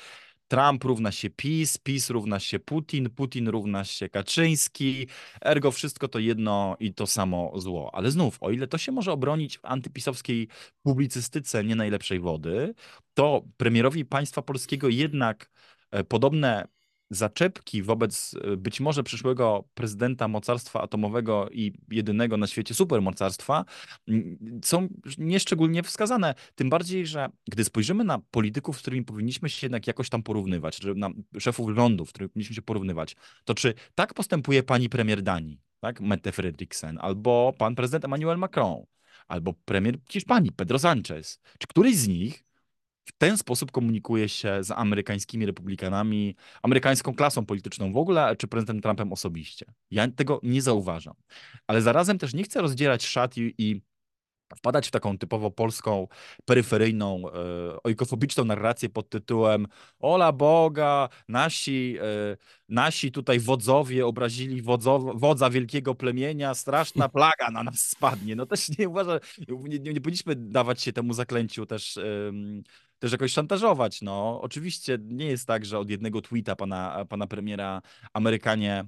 [0.48, 5.06] Trump równa się PiS, PiS równa się Putin, Putin równa się Kaczyński,
[5.40, 7.90] ergo wszystko to jedno i to samo zło.
[7.94, 10.48] Ale znów, o ile to się może obronić w antypisowskiej
[10.82, 12.74] publicystyce nie najlepszej wody,
[13.14, 15.50] to premierowi państwa polskiego jednak
[15.90, 16.68] e, podobne
[17.10, 23.64] zaczepki wobec e, być może przyszłego prezydenta mocarstwa atomowego i jedynego na świecie supermocarstwa
[24.64, 26.34] są nieszczególnie wskazane.
[26.54, 30.78] Tym bardziej, że gdy spojrzymy na polityków, z którymi powinniśmy się jednak jakoś tam porównywać,
[30.78, 35.22] czy na szefów rządów, z którymi powinniśmy się porównywać, to czy tak postępuje pani premier
[35.22, 38.84] Danii, tak, Mette Frederiksen, albo pan prezydent Emmanuel Macron,
[39.28, 42.47] albo premier Hiszpanii, Pedro Sanchez, czy któryś z nich
[43.08, 48.82] w ten sposób komunikuje się z amerykańskimi republikanami, amerykańską klasą polityczną w ogóle, czy prezydentem
[48.82, 49.66] Trumpem osobiście.
[49.90, 51.14] Ja tego nie zauważam.
[51.66, 53.80] Ale zarazem też nie chcę rozdzielać szat i, i
[54.56, 56.08] wpadać w taką typowo polską,
[56.44, 59.66] peryferyjną, e, ojkofobiczną narrację pod tytułem
[59.98, 62.36] Ola Boga, nasi, e,
[62.68, 68.36] nasi tutaj wodzowie obrazili wodzow, wodza wielkiego plemienia, straszna plaga na nas spadnie.
[68.36, 69.18] No też nie uważam,
[69.48, 72.62] nie, nie, powinniśmy dawać się temu zaklęciu też, em,
[72.98, 74.02] też jakoś szantażować.
[74.02, 77.82] No, oczywiście nie jest tak, że od jednego tweeta pana, pana premiera
[78.12, 78.84] Amerykanie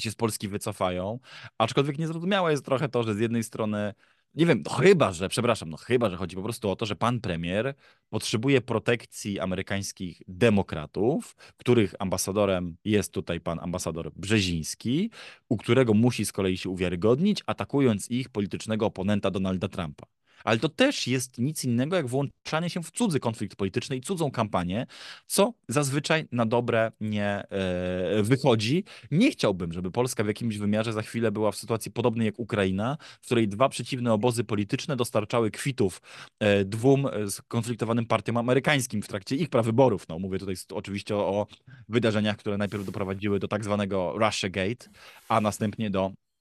[0.00, 1.18] się z Polski wycofają,
[1.58, 3.94] aczkolwiek niezrozumiałe jest trochę to, że z jednej strony
[4.34, 6.96] nie wiem, no chyba, że, przepraszam, no chyba, że chodzi po prostu o to, że
[6.96, 7.74] pan premier
[8.10, 15.10] potrzebuje protekcji amerykańskich demokratów, których ambasadorem jest tutaj pan ambasador Brzeziński,
[15.48, 20.06] u którego musi z kolei się uwiarygodnić, atakując ich politycznego oponenta Donalda Trumpa.
[20.44, 24.30] Ale to też jest nic innego jak włączanie się w cudzy konflikt polityczny i cudzą
[24.30, 24.86] kampanię,
[25.26, 28.84] co zazwyczaj na dobre nie e, wychodzi.
[29.10, 32.96] Nie chciałbym, żeby Polska w jakimś wymiarze za chwilę była w sytuacji podobnej jak Ukraina,
[33.20, 36.02] w której dwa przeciwne obozy polityczne dostarczały kwitów
[36.40, 40.08] e, dwóm skonfliktowanym partiom amerykańskim w trakcie ich prawyborów.
[40.08, 41.46] No, mówię tutaj oczywiście o,
[41.88, 44.88] wydarzeniach, które najpierw doprowadziły do tak zwanego Russiagate,
[45.28, 46.31] a następnie do E,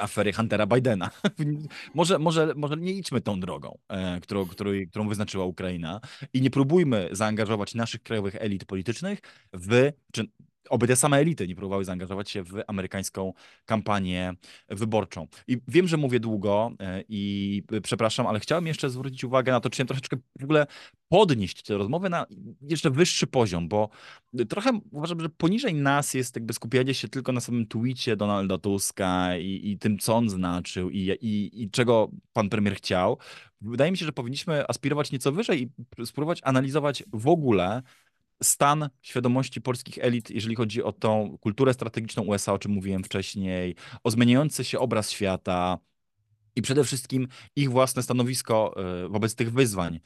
[0.00, 1.10] afery Huntera Bidena.
[1.94, 6.00] może, może, może nie idźmy tą drogą, e, którą, którą, którą wyznaczyła Ukraina
[6.32, 9.20] i nie próbujmy zaangażować naszych krajowych elit politycznych
[9.52, 10.28] w, czy
[10.68, 13.32] oby te same elity nie próbowały zaangażować się w amerykańską
[13.64, 14.34] kampanię
[14.68, 15.26] wyborczą.
[15.48, 19.70] I wiem, że mówię długo e, i przepraszam, ale chciałem jeszcze zwrócić uwagę na to,
[19.70, 20.66] czy troszeczkę w ogóle
[21.08, 22.26] podnieść tę rozmowę na
[22.60, 23.88] jeszcze wyższy poziom, bo
[24.48, 29.36] trochę uważam, że poniżej nas jest jakby skupianie się tylko na samym tweetie Donalda Tuska
[29.36, 33.18] i, i tym, co on znaczył i, i, i czego pan premier chciał.
[33.60, 37.82] Wydaje mi się, że powinniśmy aspirować nieco wyżej i spróbować analizować w ogóle
[38.42, 43.76] stan świadomości polskich elit, jeżeli chodzi o tą kulturę strategiczną USA, o czym mówiłem wcześniej,
[44.04, 45.78] o zmieniający się obraz świata
[46.56, 50.00] i przede wszystkim ich własne stanowisko e, wobec tych wyzwań.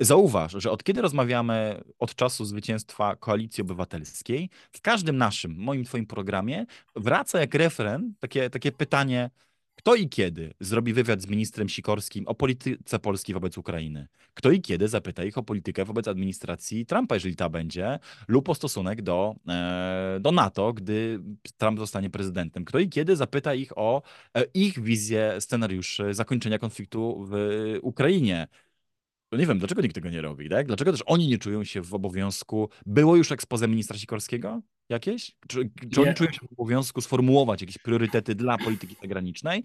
[0.00, 6.06] Zauważ, że od kiedy rozmawiamy od czasu zwycięstwa Koalicji Obywatelskiej, w każdym naszym, moim, twoim
[6.06, 9.30] programie wraca jak refren takie, takie pytanie,
[9.76, 14.08] kto i kiedy zrobi wywiad z ministrem Sikorskim o polityce Polski wobec Ukrainy?
[14.34, 18.54] Kto i kiedy zapyta ich o politykę wobec administracji Trumpa, jeżeli ta będzie, lub o
[18.54, 21.20] stosunek do, e, do NATO, gdy
[21.56, 22.64] Trump zostanie prezydentem?
[22.64, 24.02] Kto i kiedy zapyta ich o
[24.36, 27.34] e, ich wizję scenariuszy zakończenia konfliktu w
[27.82, 28.46] Ukrainie?
[29.28, 30.66] To nie wiem, dlaczego nikt tego nie robi, tak?
[30.66, 32.68] Dlaczego też oni nie czują się w obowiązku?
[32.86, 35.36] Było już ekspoze ministra Sikorskiego jakieś?
[35.48, 39.62] Czy, czy oni czują się w obowiązku sformułować jakieś priorytety dla polityki zagranicznej?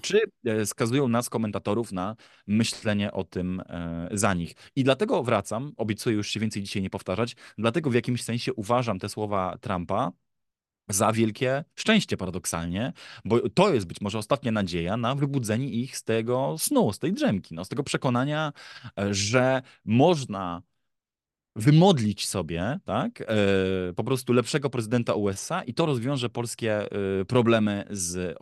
[0.00, 4.54] Czy e, skazują nas, komentatorów, na myślenie o tym e, za nich?
[4.76, 8.98] I dlatego wracam, obiecuję już się więcej dzisiaj nie powtarzać, dlatego w jakimś sensie uważam
[8.98, 10.12] te słowa Trumpa
[10.88, 12.92] za wielkie szczęście paradoksalnie,
[13.24, 17.12] bo to jest być może ostatnia nadzieja na wybudzenie ich z tego snu, z tej
[17.12, 18.52] drzemki, no, z tego przekonania,
[18.98, 20.62] e, że można
[21.56, 23.26] wymodlić sobie, tak, e,
[23.96, 28.36] po prostu lepszego prezydenta USA i to rozwiąże polskie e, problemy z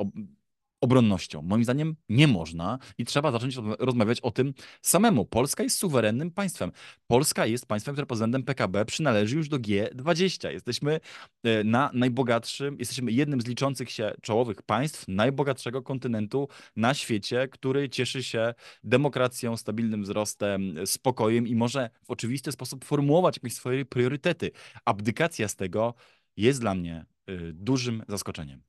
[0.81, 1.43] obronnością.
[1.43, 5.25] Moim zdaniem nie można i trzeba zacząć rozmawiać o tym samemu.
[5.25, 6.73] Polska jest suwerennym państwem.
[7.07, 10.51] Polska jest państwem, które pod względem PKB przynależy już do G20.
[10.51, 11.01] Jesteśmy
[11.43, 17.89] e, na najbogatszym, jesteśmy jednym z liczących się czołowych państw najbogatszego kontynentu na świecie, który
[17.89, 24.51] cieszy się demokracją, stabilnym wzrostem, spokojem i może w oczywisty sposób formułować jakieś swoje priorytety.
[24.85, 25.95] Abdykacja z tego
[26.37, 28.63] jest dla mnie e, dużym zaskoczeniem.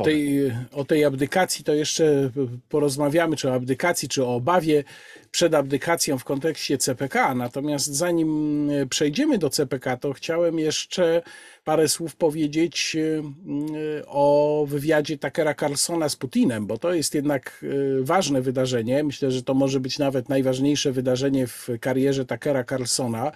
[0.00, 2.30] O tej, o tej abdykacji to jeszcze
[2.68, 4.84] porozmawiamy, czy o abdykacji, czy o obawie
[5.30, 7.34] przed abdykacją w kontekście CPK.
[7.34, 11.22] Natomiast zanim przejdziemy do CPK, to chciałem jeszcze
[11.64, 17.64] parę słów powiedzieć e, o wywiadzie Takera Carlsona z Putinem, bo to jest jednak
[18.00, 19.04] e, ważne wydarzenie.
[19.04, 23.32] Myślę, że to może być nawet najważniejsze wydarzenie w karierze Takera Carlsona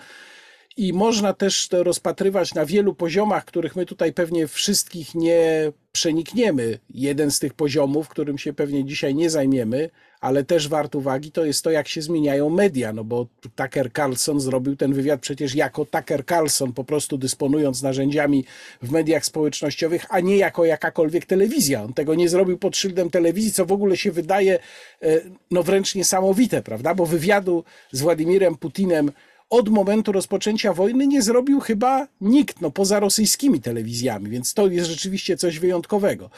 [0.78, 6.78] i można też to rozpatrywać na wielu poziomach, których my tutaj pewnie wszystkich nie przenikniemy.
[6.90, 11.44] Jeden z tych poziomów, którym się pewnie dzisiaj nie zajmiemy, ale też wart uwagi, to
[11.44, 15.84] jest to, jak się zmieniają media, no bo Tucker Carlson zrobił ten wywiad przecież jako
[15.84, 18.44] Tucker Carlson, po prostu dysponując narzędziami
[18.82, 21.82] w mediach społecznościowych, a nie jako jakakolwiek telewizja.
[21.82, 24.58] On tego nie zrobił pod szyldem telewizji, co w ogóle się wydaje
[25.02, 26.94] e, no wręcz niesamowite, prawda?
[26.94, 29.12] Bo wywiadu z Władimirem Putinem
[29.50, 34.90] od momentu rozpoczęcia wojny nie zrobił chyba nikt, no poza rosyjskimi telewizjami, więc to jest
[34.90, 36.30] rzeczywiście coś wyjątkowego.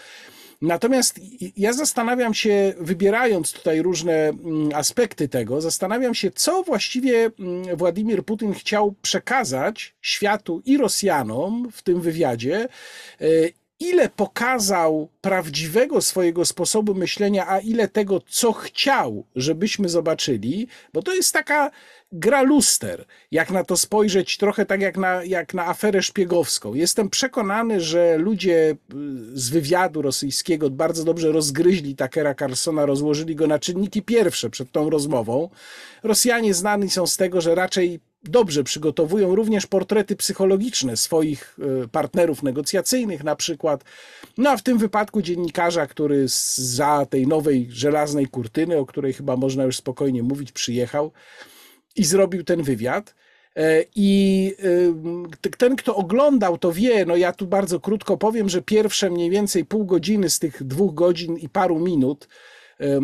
[0.62, 1.20] Natomiast
[1.56, 8.24] ja zastanawiam się, wybierając tutaj różne mm, aspekty tego, zastanawiam się, co właściwie mm, Władimir
[8.24, 12.68] Putin chciał przekazać światu i Rosjanom w tym wywiadzie
[13.20, 13.26] e,
[13.80, 21.14] ile pokazał prawdziwego swojego sposobu myślenia, a ile tego, co chciał, żebyśmy zobaczyli, bo to
[21.14, 21.70] jest taka
[22.12, 26.74] gra luster, jak na to spojrzeć, trochę tak jak na, jak na aferę szpiegowską.
[26.74, 28.76] Jestem przekonany, że ludzie y,
[29.34, 34.90] z wywiadu rosyjskiego bardzo dobrze rozgryźli Takera Carlsona, rozłożyli go na czynniki pierwsze przed tą
[34.90, 35.50] rozmową.
[36.02, 42.42] Rosjanie znani są z tego, że raczej dobrze przygotowują również portrety psychologiczne swoich y, partnerów
[42.42, 43.85] negocjacyjnych na przykład.
[44.38, 49.37] No a w tym wypadku dziennikarza, który za tej nowej żelaznej kurtyny, o której chyba
[49.37, 51.12] można już spokojnie mówić, przyjechał
[51.96, 53.14] i zrobił ten wywiad.
[53.56, 54.52] E, I
[55.44, 59.30] y, ten, kto oglądał, to wie, no ja tu bardzo krótko powiem, że pierwsze mniej
[59.30, 62.28] więcej pół godziny z tych dwóch godzin i paru minut,
[62.80, 63.00] e,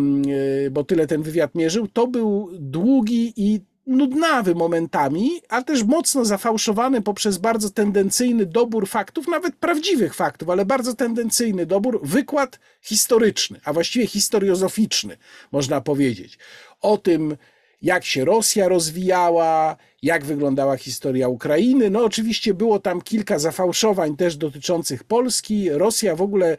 [0.70, 7.03] bo tyle ten wywiad mierzył, to był długi i nudnawy momentami, ale też mocno zafałszowany
[7.03, 13.72] poprzez bardzo tendencyjny dobór faktów, nawet prawdziwych faktów, ale bardzo tendencyjny dobór, wykład historyczny, a
[13.72, 15.16] właściwie historiozoficzny,
[15.53, 16.38] można powiedzieć,
[16.81, 17.37] o tym,
[17.83, 21.90] jak się Rosja rozwijała, jak wyglądała historia Ukrainy.
[21.90, 25.70] No oczywiście było tam kilka zafałszowań też dotyczących Polski.
[25.70, 26.57] Rosja w ogóle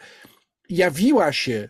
[0.70, 1.70] jawiła się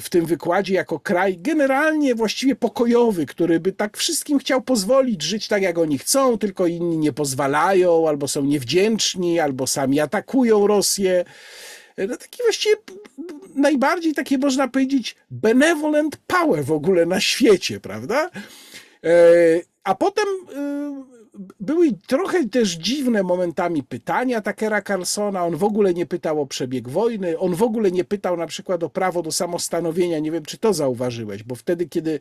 [0.00, 5.48] w tym wykładzie jako kraj generalnie właściwie pokojowy, który by tak wszystkim chciał pozwolić żyć
[5.48, 11.24] tak, jak oni chcą, tylko inni nie pozwalają, albo są niewdzięczni, albo sami atakują Rosję.
[12.08, 12.76] No taki właściwie
[13.54, 18.30] najbardziej takie można powiedzieć benevolent power w ogóle na świecie, prawda?
[19.04, 19.10] E,
[19.84, 20.24] a potem
[20.56, 21.15] e,
[21.60, 25.44] były trochę też dziwne momentami pytania Takera Carlsona.
[25.44, 28.82] On w ogóle nie pytał o przebieg wojny, on w ogóle nie pytał na przykład
[28.82, 30.18] o prawo do samostanowienia.
[30.18, 32.20] Nie wiem, czy to zauważyłeś, bo wtedy, kiedy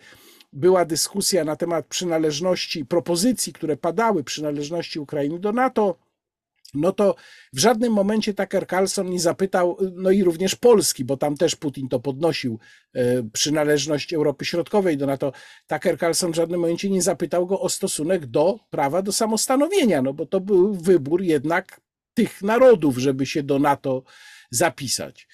[0.53, 5.95] była dyskusja na temat przynależności, propozycji, które padały, przynależności Ukrainy do NATO,
[6.75, 7.15] no to
[7.53, 11.89] w żadnym momencie Tucker Carlson nie zapytał, no i również Polski, bo tam też Putin
[11.89, 12.59] to podnosił,
[12.93, 15.31] e, przynależność Europy Środkowej do NATO.
[15.67, 20.13] Tucker Carlson w żadnym momencie nie zapytał go o stosunek do prawa do samostanowienia, no
[20.13, 21.81] bo to był wybór jednak
[22.13, 24.03] tych narodów, żeby się do NATO
[24.51, 25.27] zapisać.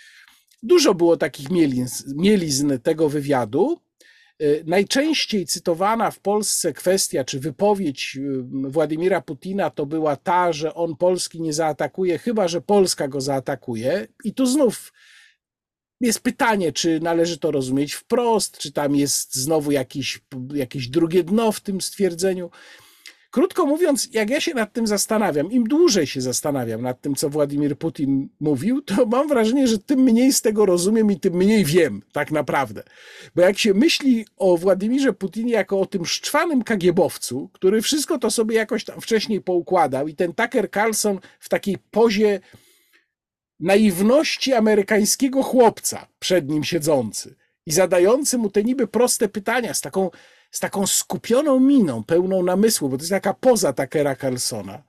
[0.64, 3.80] Dużo było takich mielizn, mielizn tego wywiadu.
[4.42, 10.74] Y, najczęściej cytowana w Polsce kwestia czy wypowiedź y, Władimira Putina to była ta, że
[10.74, 14.08] on Polski nie zaatakuje, chyba że Polska go zaatakuje.
[14.24, 14.94] I tu znów
[16.02, 20.20] jest pytanie, czy należy to rozumieć wprost, czy tam jest znowu jakiś,
[20.54, 22.50] jakieś drugie dno w tym stwierdzeniu.
[23.32, 27.30] Krótko mówiąc, jak ja się nad tym zastanawiam, im dłużej się zastanawiam nad tym, co
[27.30, 31.66] Władimir Putin mówił, to mam wrażenie, że tym mniej z tego rozumiem i tym mniej
[31.66, 32.84] wiem, tak naprawdę.
[33.36, 38.32] Bo jak się myśli o Władimirze Putinie jako o tym szczwanym kagiebowcu, który wszystko to
[38.32, 42.40] sobie jakoś tam wcześniej poukładał i ten Tucker Carlson w takiej pozie
[43.60, 50.10] naiwności amerykańskiego chłopca przed nim siedzący i zadający mu te niby proste pytania z taką
[50.52, 54.84] z taką skupioną miną, pełną namysłu, bo to jest taka poza Takera Carlsona,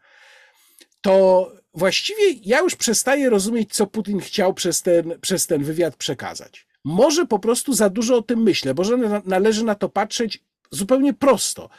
[1.00, 6.66] to właściwie ja już przestaję rozumieć, co Putin chciał przez ten, przez ten wywiad przekazać.
[6.84, 11.70] Może po prostu za dużo o tym myślę, może należy na to patrzeć zupełnie prosto,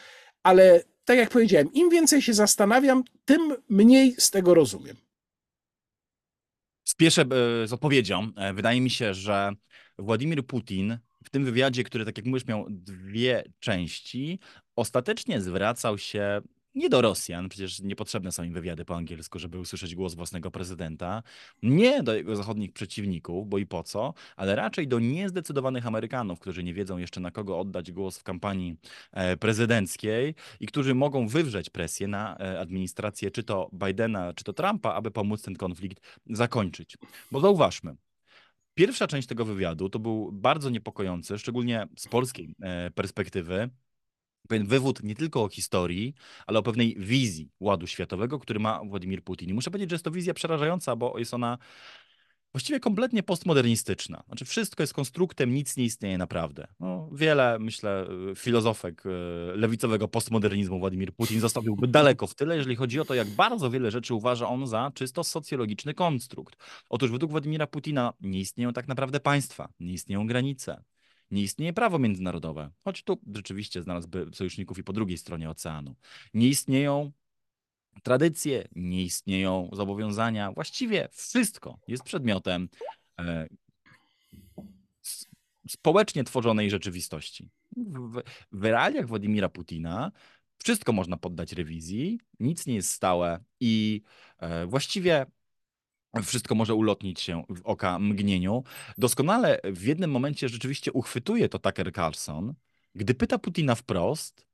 [0.44, 4.98] ale tak jak powiedziałem, im więcej się zastanawiam, tym mniej z tego rozumiem.
[6.84, 8.32] Spieszę e, z odpowiedzią.
[8.36, 9.52] E, wydaje mi się, że
[9.98, 14.40] Władimir Putin w tym wywiadzie, który, tak jak mówisz, miał dwie części,
[14.76, 16.42] ostatecznie zwracał się
[16.76, 21.24] nie do Rosjan, przecież niepotrzebne są im wywiady po angielsku, żeby usłyszeć głos własnego prezydenta,
[21.64, 26.64] nie do jego zachodnich przeciwników, bo i po co, ale raczej do niezdecydowanych Amerykanów, którzy
[26.64, 28.76] nie wiedzą jeszcze na kogo oddać głos w kampanii
[29.12, 34.54] e, prezydenckiej i którzy mogą wywrzeć presję na e, administrację czy to Bidena, czy to
[34.54, 36.98] Trumpa, aby pomóc ten konflikt zakończyć.
[37.32, 37.96] Bo zauważmy,
[38.74, 43.70] Pierwsza część tego wywiadu to był bardzo niepokojący, szczególnie z polskiej e, perspektywy,
[44.48, 46.14] pewien wywód nie tylko o historii,
[46.48, 49.50] ale o pewnej wizji ładu światowego, który ma Władimir Putin.
[49.50, 51.58] I muszę powiedzieć, że jest to wizja przerażająca, bo jest ona
[52.54, 54.24] właściwie kompletnie postmodernistyczna.
[54.28, 56.68] Znaczy wszystko jest konstruktem, nic nie istnieje naprawdę.
[56.80, 59.10] No, wiele, myślę, filozofek e,
[59.56, 63.92] lewicowego postmodernizmu Władimir Putin zostawiłby daleko w tyle, jeżeli chodzi o to, jak bardzo wiele
[63.92, 66.56] rzeczy uważa on za czysto socjologiczny konstrukt.
[66.90, 70.84] Otóż według Władimira Putina nie istnieją tak naprawdę państwa, nie istnieją granice,
[71.32, 75.96] nie istnieje prawo międzynarodowe, choć tu rzeczywiście znalazłby sojuszników i po drugiej stronie oceanu.
[76.34, 77.12] Nie istnieją
[78.04, 80.52] tradycje, nie istnieją zobowiązania.
[80.52, 82.70] Właściwie wszystko jest przedmiotem
[83.20, 83.48] e,
[85.68, 87.50] społecznie tworzonej rzeczywistości.
[87.78, 88.22] W,
[88.52, 90.12] w realiach Władimira Putina
[90.58, 94.02] wszystko można poddać rewizji, nic nie jest stałe i
[94.40, 95.26] e, właściwie
[96.24, 98.64] wszystko może ulotnić się w oka mgnieniu.
[98.98, 102.54] Doskonale w jednym momencie rzeczywiście uchwytuje to Tucker Carlson,
[102.96, 104.48] gdy pyta Putina wprost,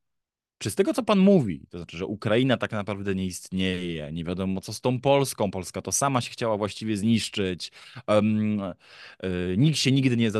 [0.60, 4.24] czy z tego, co pan mówi, to znaczy, że Ukraina tak naprawdę nie istnieje, nie
[4.24, 7.72] wiadomo co z tą Polską, Polska to sama się chciała właściwie zniszczyć,
[8.06, 8.60] um,
[9.24, 10.30] y, nikt się nigdy nie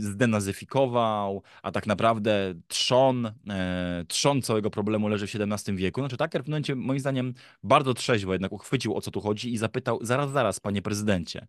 [0.00, 3.32] zdenazyfikował, a tak naprawdę trzon, y,
[4.08, 6.00] trzon całego problemu leży w XVII wieku.
[6.00, 9.58] Znaczy Tucker w momencie, moim zdaniem, bardzo trzeźwo jednak uchwycił, o co tu chodzi i
[9.58, 11.46] zapytał, zaraz, zaraz, panie prezydencie,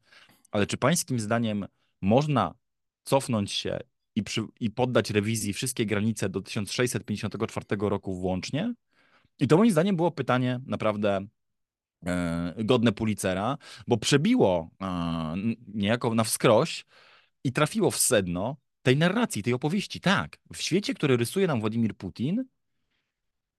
[0.51, 1.65] ale czy pańskim zdaniem
[2.01, 2.53] można
[3.03, 3.79] cofnąć się
[4.15, 8.73] i, przy, i poddać rewizji wszystkie granice do 1654 roku włącznie?
[9.39, 11.25] I to moim zdaniem było pytanie naprawdę
[12.05, 13.57] e, godne Pulitzera,
[13.87, 15.35] bo przebiło e,
[15.67, 16.85] niejako na wskroś
[17.43, 19.99] i trafiło w sedno tej narracji, tej opowieści.
[19.99, 22.43] Tak, w świecie, który rysuje nam Władimir Putin,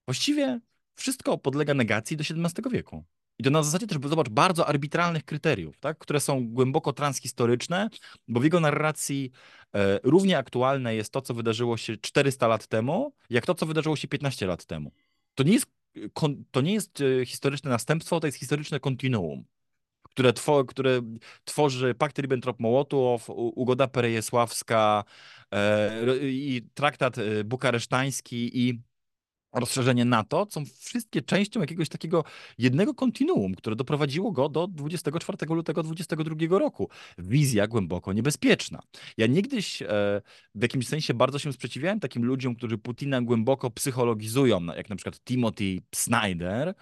[0.07, 0.61] właściwie
[0.95, 3.05] wszystko podlega negacji do XVII wieku.
[3.39, 5.99] I to na zasadzie też, zobacz, bardzo arbitralnych kryteriów, tak?
[5.99, 7.89] które są głęboko transhistoryczne,
[8.29, 9.31] bo w jego narracji
[9.75, 13.97] e, równie aktualne jest to, co wydarzyło się 400 lat temu, jak to, co wydarzyło
[13.97, 14.93] się 15 lat temu.
[15.35, 15.67] To nie jest,
[16.51, 19.45] to nie jest e, historyczne następstwo, to jest historyczne kontinuum,
[20.03, 21.01] które, two, które
[21.45, 25.05] tworzy pakt Ribbentrop-Mołotow, ugoda perejesławska
[25.51, 25.91] e,
[26.23, 28.81] i traktat e, bukaresztański i
[29.53, 32.25] rozszerzenie NATO są wszystkie częścią jakiegoś takiego
[32.59, 36.89] jednego kontinuum, które doprowadziło go do 24 lutego 2022 roku.
[37.19, 38.83] Wizja głęboko niebezpieczna.
[39.17, 39.87] Ja niegdyś e,
[40.55, 45.21] w jakimś sensie bardzo się sprzeciwiałem takim ludziom, którzy Putina głęboko psychologizują, jak na przykład
[45.25, 46.75] Timothy Snyder,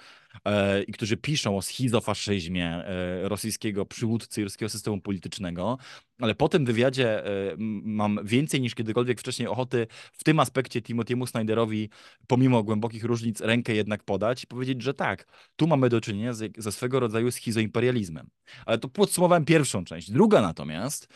[0.87, 5.78] i którzy piszą o schizofaszyzmie e, rosyjskiego przywódcy rosyjskiego systemu politycznego,
[6.20, 7.31] ale po tym wywiadzie e,
[7.85, 11.89] mam więcej niż kiedykolwiek wcześniej ochoty w tym aspekcie Timothy'emu Snyderowi,
[12.26, 15.26] pomimo głębokich różnic, rękę jednak podać i powiedzieć, że tak,
[15.57, 18.31] tu mamy do czynienia ze, ze swego rodzaju schizoimperializmem.
[18.66, 20.11] Ale to podsumowałem pierwszą część.
[20.11, 21.09] Druga natomiast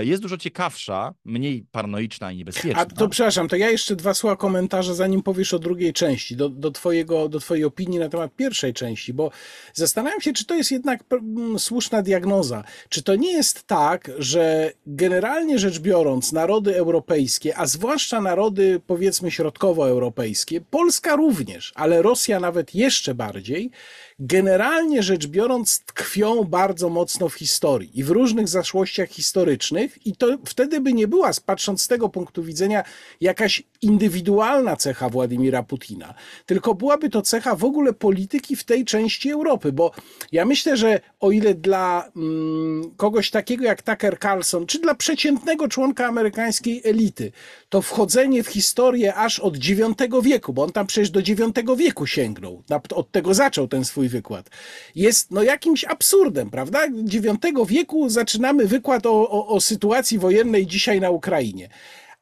[0.00, 2.80] jest dużo ciekawsza, mniej paranoiczna i niebezpieczna.
[2.80, 6.48] A to przepraszam, to ja jeszcze dwa słowa komentarza, zanim powiesz o drugiej części, do,
[6.48, 9.30] do, twojego, do twojej opinii na temat pierwszej pierwszej części, bo
[9.72, 12.64] zastanawiam się, czy to jest jednak mm, słuszna diagnoza.
[12.88, 19.30] Czy to nie jest tak, że generalnie rzecz biorąc, narody europejskie, a zwłaszcza narody powiedzmy
[19.30, 23.70] środkowoeuropejskie, Polska również, ale Rosja nawet jeszcze bardziej,
[24.18, 30.26] generalnie rzecz biorąc tkwią bardzo mocno w historii i w różnych zaszłościach historycznych i to
[30.44, 32.84] wtedy by nie była, patrząc z tego punktu widzenia,
[33.20, 36.14] jakaś indywidualna cecha Władimira Putina,
[36.46, 39.90] tylko byłaby to cecha w ogóle polityki w tej części Europy, bo
[40.32, 45.68] ja myślę, że o ile dla mm, kogoś takiego jak Tucker Carlson, czy dla przeciętnego
[45.68, 47.32] członka amerykańskiej elity,
[47.68, 49.80] to wchodzenie w historię aż od IX
[50.22, 52.62] wieku, bo on tam przecież do IX wieku sięgnął,
[52.94, 54.50] od tego zaczął ten swój wykład,
[54.94, 56.86] jest no jakimś absurdem, prawda?
[56.86, 57.24] IX
[57.66, 61.68] wieku zaczynamy wykład o, o, o sytuacji wojennej dzisiaj na Ukrainie.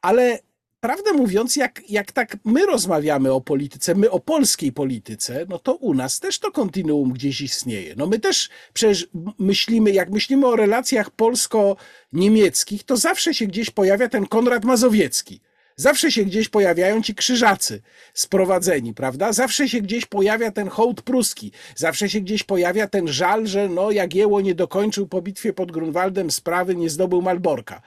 [0.01, 0.39] Ale
[0.83, 5.75] prawdę mówiąc, jak, jak tak my rozmawiamy o polityce, my o polskiej polityce, no to
[5.75, 7.93] u nas też to kontinuum gdzieś istnieje.
[7.97, 9.07] No my też przecież
[9.39, 15.41] myślimy, jak myślimy o relacjach polsko-niemieckich, to zawsze się gdzieś pojawia ten Konrad Mazowiecki.
[15.75, 17.81] Zawsze się gdzieś pojawiają ci krzyżacy
[18.13, 19.33] sprowadzeni, prawda?
[19.33, 21.51] Zawsze się gdzieś pojawia ten hołd pruski.
[21.75, 26.31] Zawsze się gdzieś pojawia ten żal, że no Jagieło nie dokończył po bitwie pod Grunwaldem
[26.31, 27.81] sprawy, nie zdobył Malborka.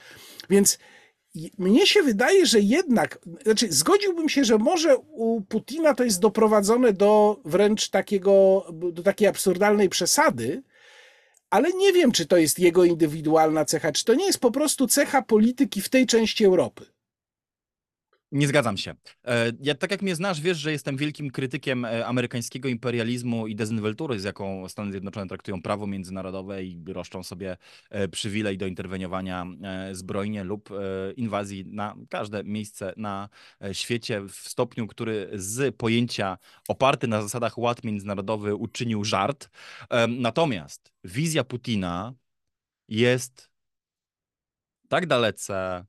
[0.51, 0.79] Więc
[1.59, 6.93] mnie się wydaje, że jednak, znaczy zgodziłbym się, że może u Putina to jest doprowadzone
[6.93, 10.63] do wręcz takiego, do takiej absurdalnej przesady,
[11.51, 14.87] ale nie wiem, czy to jest jego indywidualna cecha, czy to nie jest po prostu
[14.87, 16.96] cecha polityki w tej części Europy.
[18.33, 18.95] Nie zgadzam się.
[19.25, 23.57] E, ja, tak jak mnie znasz, wiesz, że jestem wielkim krytykiem e, amerykańskiego imperializmu i
[23.57, 27.57] dezinweltury, z jaką Stany Zjednoczone traktują prawo międzynarodowe i roszczą sobie
[27.91, 29.47] e, przywilej do interweniowania
[29.93, 30.71] zbrojnie lub
[31.17, 33.29] inwazji na każde miejsce na
[33.73, 39.51] świecie w stopniu, który z pojęcia oparty na zasadach ład międzynarodowy uczynił żart.
[40.09, 42.15] Natomiast wizja Putina
[42.89, 43.51] jest
[44.89, 45.85] tak dalece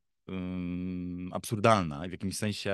[1.32, 2.74] absurdalna i w jakimś sensie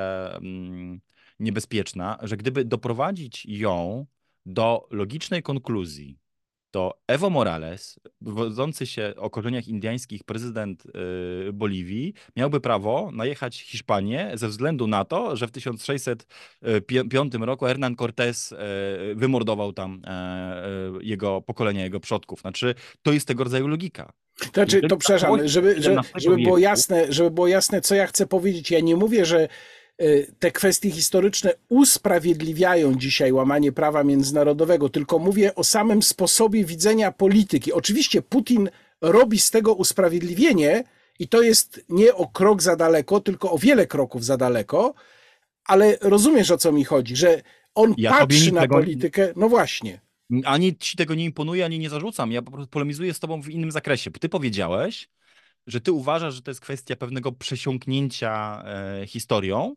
[1.39, 4.05] niebezpieczna, że gdyby doprowadzić ją
[4.45, 6.19] do logicznej konkluzji,
[6.73, 14.31] to Evo Morales, wywodzący się o korzeniach indiańskich prezydent y, Boliwii, miałby prawo najechać Hiszpanię
[14.33, 20.01] ze względu na to, że w 1605 roku Hernán Cortés y, wymordował tam
[20.99, 22.41] y, jego pokolenie, jego przodków.
[22.41, 24.13] Znaczy, to jest tego rodzaju logika.
[24.53, 28.71] Znaczy, to przepraszam, żeby, żeby, żeby, było jasne, żeby było jasne, co ja chcę powiedzieć.
[28.71, 29.47] Ja nie mówię, że
[30.39, 37.73] te kwestie historyczne usprawiedliwiają dzisiaj łamanie prawa międzynarodowego, tylko mówię o samym sposobie widzenia polityki.
[37.73, 38.69] Oczywiście Putin
[39.01, 40.83] robi z tego usprawiedliwienie
[41.19, 44.93] i to jest nie o krok za daleko, tylko o wiele kroków za daleko,
[45.65, 47.41] ale rozumiesz o co mi chodzi, że
[47.75, 50.01] on Ja patrzy na tego- politykę, no właśnie.
[50.45, 52.31] Ani ci tego nie imponuje, ani nie zarzucam.
[52.31, 54.11] Ja po prostu polemizuję z tobą w innym zakresie.
[54.11, 55.09] Ty powiedziałeś,
[55.67, 59.75] że ty uważasz, że to jest kwestia pewnego przesiąknięcia e, historią,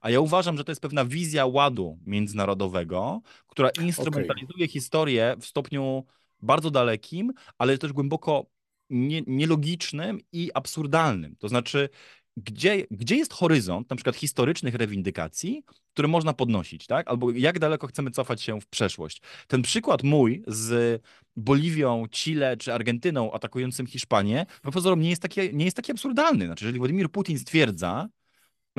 [0.00, 6.04] a ja uważam, że to jest pewna wizja ładu międzynarodowego, która instrumentalizuje historię w stopniu
[6.42, 8.46] bardzo dalekim, ale też głęboko
[8.90, 11.36] nie, nielogicznym i absurdalnym.
[11.36, 11.88] To znaczy,
[12.36, 15.62] gdzie, gdzie jest horyzont na przykład historycznych rewindykacji,
[15.92, 17.08] które można podnosić, tak?
[17.08, 19.22] Albo jak daleko chcemy cofać się w przeszłość.
[19.46, 21.02] Ten przykład mój z
[21.36, 26.46] Boliwią, Chile czy Argentyną atakującym Hiszpanię, no pozorom nie jest taki, nie jest taki absurdalny.
[26.46, 28.08] Znaczy, jeżeli Władimir Putin stwierdza,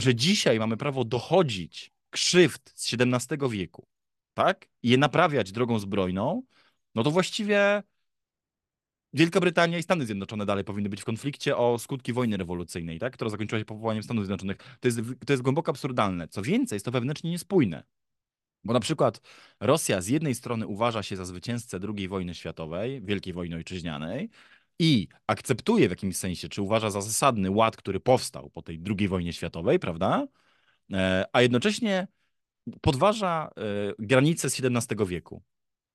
[0.02, 3.88] że dzisiaj mamy prawo dochodzić krzywd z XVII wieku,
[4.34, 4.68] tak?
[4.84, 6.44] I je naprawiać drogą zbrojną,
[6.96, 7.84] no to właściwie
[9.14, 13.14] Wielka Brytania i Stany Zjednoczone dalej powinny być w konflikcie o skutki wojny rewolucyjnej, tak?
[13.14, 14.58] która zakończyła się powołaniem Stanów Zjednoczonych.
[14.80, 16.28] To jest, to jest głęboko absurdalne.
[16.28, 17.84] Co więcej, jest to wewnętrznie niespójne.
[18.64, 19.22] Bo na przykład
[19.60, 24.30] Rosja z jednej strony uważa się za zwycięzcę II wojny światowej, Wielkiej Wojny Ojczyźnianej
[24.80, 29.08] i akceptuje w jakimś sensie, czy uważa za zasadny ład, który powstał po tej II
[29.08, 30.28] wojnie światowej, prawda?
[30.94, 32.08] E, A jednocześnie
[32.82, 35.44] podważa e, granice z XVII wieku.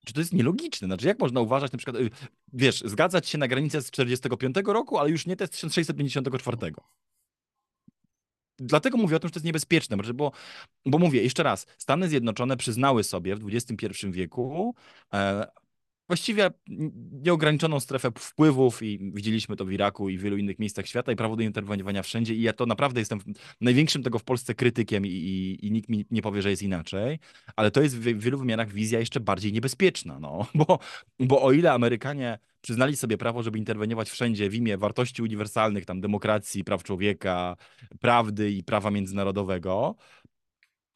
[0.04, 0.88] Czy to jest nielogiczne?
[0.88, 2.10] Znaczy, jak można uważać na przykład, y,
[2.52, 6.56] wiesz, zgadzać się na granicę z 45 roku, ale już nie te z 1654.
[8.58, 10.32] Dlatego mówię o tym, że to jest niebezpieczne, bo,
[10.86, 14.74] bo mówię jeszcze raz, Stany Zjednoczone przyznały sobie w XXI wieku
[15.12, 15.46] e,
[16.06, 16.50] właściwie
[17.12, 21.16] nieograniczoną strefę wpływów i widzieliśmy to w Iraku i w wielu innych miejscach świata i
[21.16, 22.34] prawo do interweniowania wszędzie.
[22.34, 23.18] I ja to naprawdę jestem
[23.60, 27.18] największym tego w Polsce krytykiem i, i, i nikt mi nie powie, że jest inaczej,
[27.56, 30.78] ale to jest w, wielu wymiarach wizja jeszcze bardziej niebezpieczna, no, bo,
[31.20, 36.00] bo o ile Amerykanie przyznali sobie prawo, żeby interweniować wszędzie w imię wartości uniwersalnych, tam
[36.00, 37.56] demokracji, praw człowieka,
[38.00, 39.94] prawdy i prawa międzynarodowego,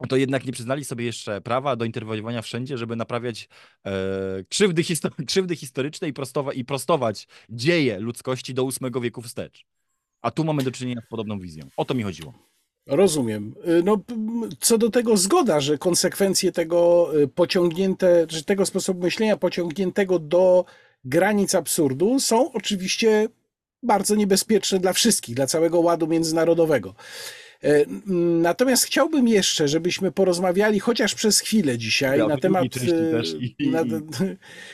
[0.07, 3.49] to jednak nie przyznali sobie jeszcze prawa do interweniowania wszędzie, żeby naprawiać
[3.85, 3.91] e,
[4.49, 9.65] krzywdy, histo- krzywdy historyczne i, prostowa- i prostować dzieje ludzkości do VIII wieku wstecz.
[10.21, 11.63] A tu mamy do czynienia z podobną wizją.
[11.77, 12.33] O to mi chodziło.
[12.87, 13.55] Rozumiem.
[13.67, 14.03] Y, No,
[14.59, 20.65] co do tego zgoda, że konsekwencje tego y, pociągnięte, że tego sposobu myślenia pociągniętego do
[21.03, 23.27] granic absurdu są oczywiście
[23.83, 26.95] bardzo niebezpieczne dla wszystkich, dla całego ładu międzynarodowego.
[27.63, 27.85] E,
[28.41, 33.69] Natomiast chciałbym jeszcze, żebyśmy porozmawiali chociaż przez chwilę dzisiaj Ja na temat e, i- i-
[33.69, 33.83] na,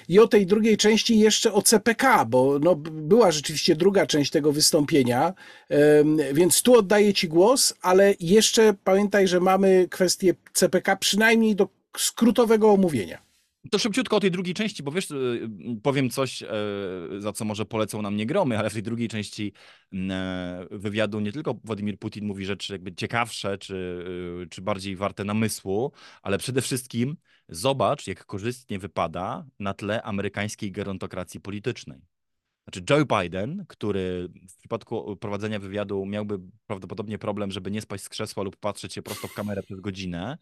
[0.10, 4.52] i o tej drugiej części jeszcze o CPK, bo no, była rzeczywiście druga część tego
[4.52, 5.34] wystąpienia,
[6.34, 11.68] więc tu oddaję Ci głos, ale jeszcze pamiętaj, że mamy kwestię CPK przynajmniej do
[11.98, 13.22] skrótowego omówienia.
[13.72, 15.50] To szybciutko o tej drugiej części, bo wiesz, y,
[15.84, 16.48] powiem coś, e,
[17.18, 19.54] za co może polecą nam nie gromy, ale w tej drugiej części
[19.94, 23.76] e, wywiadu nie tylko Władimir Putin mówi rzeczy jakby ciekawsze, czy,
[24.44, 25.92] y, czy bardziej warte namysłu,
[26.22, 27.18] ale przede wszystkim
[27.50, 32.15] zobacz, jak korzystnie wypada na tle amerykańskiej gerontokracji politycznej.
[32.66, 38.10] Znaczy Joe Biden, który w przypadku prowadzenia wywiadu miałby prawdopodobnie problem, żeby nie spaść z
[38.10, 40.38] krzesła lub patrzeć się prosto w kamerę przez godzinę,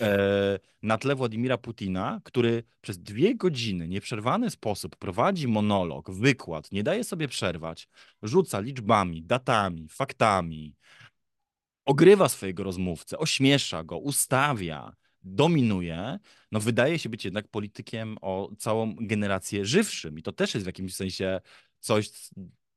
[0.00, 6.82] e, na tle Władimira Putina, który przez dwie godziny nieprzerwany sposób prowadzi monolog, wykład, nie
[6.82, 7.88] daje sobie przerwać,
[8.22, 10.74] rzuca liczbami, datami, faktami,
[11.84, 14.92] ogrywa swojego rozmówcę, ośmiesza go, ustawia,
[15.22, 16.18] dominuje,
[16.52, 20.18] no wydaje się być jednak politykiem o całą generację żywszym.
[20.18, 21.40] I to też jest w jakimś sensie
[21.80, 22.10] coś,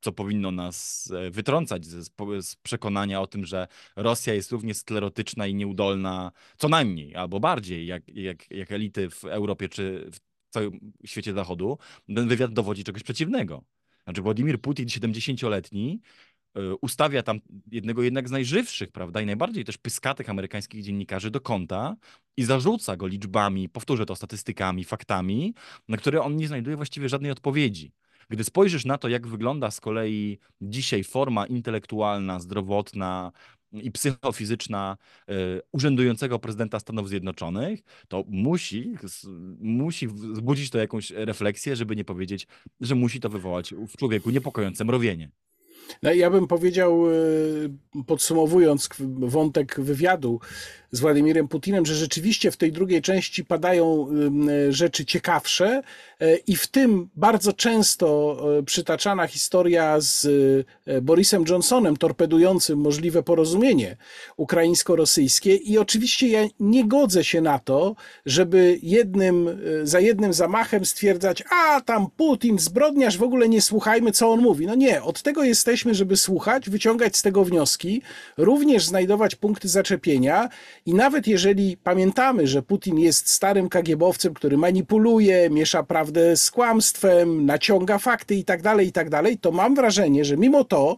[0.01, 5.47] co powinno nas e, wytrącać z, z przekonania o tym, że Rosja jest równie sklerotyczna
[5.47, 10.19] i nieudolna, co najmniej, albo bardziej, jak, jak, jak elity w Europie czy w
[10.49, 11.77] całym świecie zachodu.
[12.15, 13.63] Ten wywiad dowodzi czegoś przeciwnego.
[14.03, 16.32] Znaczy Władimir Putin, 70-letni, y,
[16.81, 17.39] ustawia tam
[17.71, 21.95] jednego jednak z najżywszych, prawda, i najbardziej też pyskatych amerykańskich dziennikarzy do kąta
[22.37, 25.53] i zarzuca go liczbami, powtórzę to, statystykami, faktami,
[25.87, 27.91] na które on nie znajduje właściwie żadnej odpowiedzi.
[28.29, 33.31] Gdy spojrzysz na to, jak wygląda z kolei dzisiaj forma intelektualna, zdrowotna
[33.71, 34.97] i psychofizyczna
[35.29, 35.33] y,
[35.71, 39.27] urzędującego prezydenta Stanów Zjednoczonych, to musi, s-
[39.59, 42.47] musi wzbudzić to jakąś refleksję, żeby nie powiedzieć,
[42.81, 45.31] że musi to wywołać w człowieku niepokojące mrowienie.
[46.03, 50.39] No, ja bym powiedział, e, podsumowując wątek wywiadu,
[50.93, 54.07] z Władimirem Putinem, że rzeczywiście w tej drugiej części padają
[54.69, 55.81] rzeczy ciekawsze
[56.47, 60.27] i w tym bardzo często przytaczana historia z
[61.01, 63.97] Borisem Johnsonem torpedującym możliwe porozumienie
[64.37, 71.43] ukraińsko-rosyjskie i oczywiście ja nie godzę się na to, żeby jednym, za jednym zamachem stwierdzać,
[71.49, 74.65] a tam Putin, zbrodniarz, w ogóle nie słuchajmy, co on mówi.
[74.65, 78.01] No nie, od tego jesteśmy, żeby słuchać, wyciągać z tego wnioski,
[78.37, 80.49] również znajdować punkty zaczepienia
[80.85, 87.45] i nawet jeżeli pamiętamy, że Putin jest starym kagiebowcem, który manipuluje, miesza prawdę z kłamstwem,
[87.45, 89.09] naciąga fakty i tak dalej, i tak
[89.41, 90.97] to mam wrażenie, że mimo to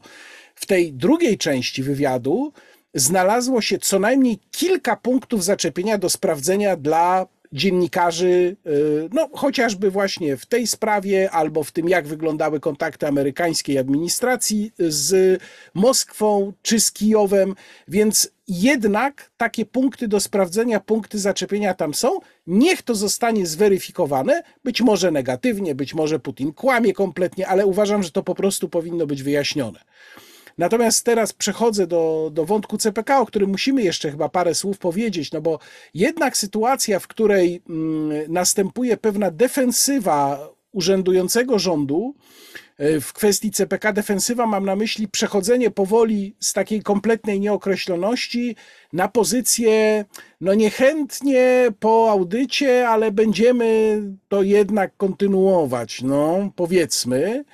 [0.55, 2.53] w tej drugiej części wywiadu
[2.93, 10.37] znalazło się co najmniej kilka punktów zaczepienia do sprawdzenia dla dziennikarzy, y, no chociażby właśnie
[10.37, 15.41] w tej sprawie, albo w tym, jak wyglądały kontakty amerykańskiej administracji z
[15.73, 17.55] Moskwą czy z Kijowem,
[17.87, 22.19] więc jednak takie punkty do sprawdzenia, punkty zaczepienia tam są.
[22.47, 28.11] Niech to zostanie zweryfikowane, być może negatywnie, być może Putin kłamie kompletnie, ale uważam, że
[28.11, 29.79] to po prostu powinno być wyjaśnione.
[30.57, 35.31] Natomiast teraz przechodzę do, do wątku CPK, o którym musimy jeszcze chyba parę słów powiedzieć,
[35.31, 35.59] no bo
[35.93, 42.15] jednak sytuacja, w której mm, następuje pewna defensywa urzędującego rządu,
[42.77, 48.55] e, w kwestii CPK defensywa mam na myśli przechodzenie powoli z takiej kompletnej nieokreśloności
[48.93, 50.05] na pozycję,
[50.41, 57.45] no niechętnie po audycie, ale będziemy to jednak kontynuować, no powiedzmy.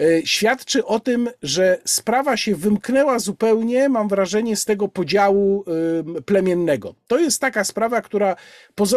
[0.00, 5.64] E, świadczy o tym, że sprawa się wymknęła zupełnie, mam wrażenie, z tego podziału
[6.26, 6.94] plemiennego.
[7.06, 8.36] To jest taka sprawa, która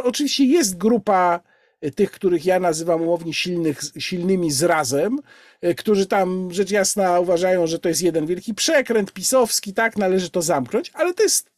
[0.04, 1.40] oczywiście jest grupa
[1.82, 5.20] e, tych, których ja nazywam umownie silnych, silnymi zrazem,
[5.62, 10.30] e, którzy tam rzecz jasna uważają, że to jest jeden wielki przekręt pisowski, tak, należy
[10.30, 11.50] to zamknąć, ale to jest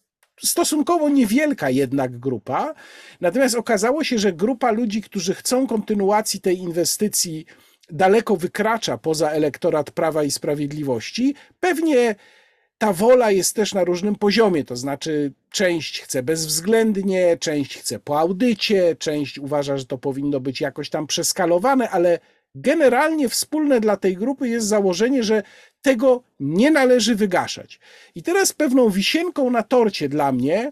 [0.44, 2.74] stosunkowo niewielka jednak grupa.
[3.22, 7.46] Natomiast okazało się, że grupa ludzi, którzy chcą kontynuacji tej inwestycji,
[7.90, 11.36] daleko wykracza poza elektorat Prawa i Sprawiedliwości.
[11.60, 12.16] Pewnie
[12.78, 18.20] ta wola jest też na różnym poziomie, to znaczy część chce bezwzględnie, część chce po
[18.20, 22.20] audycie, część uważa, że to powinno być jakoś tam przeskalowane, ale
[22.56, 25.44] generalnie wspólne dla tej grupy jest założenie, że
[25.82, 27.80] tego nie należy wygaszać.
[28.16, 30.72] I teraz pewną wisienką na torcie dla mnie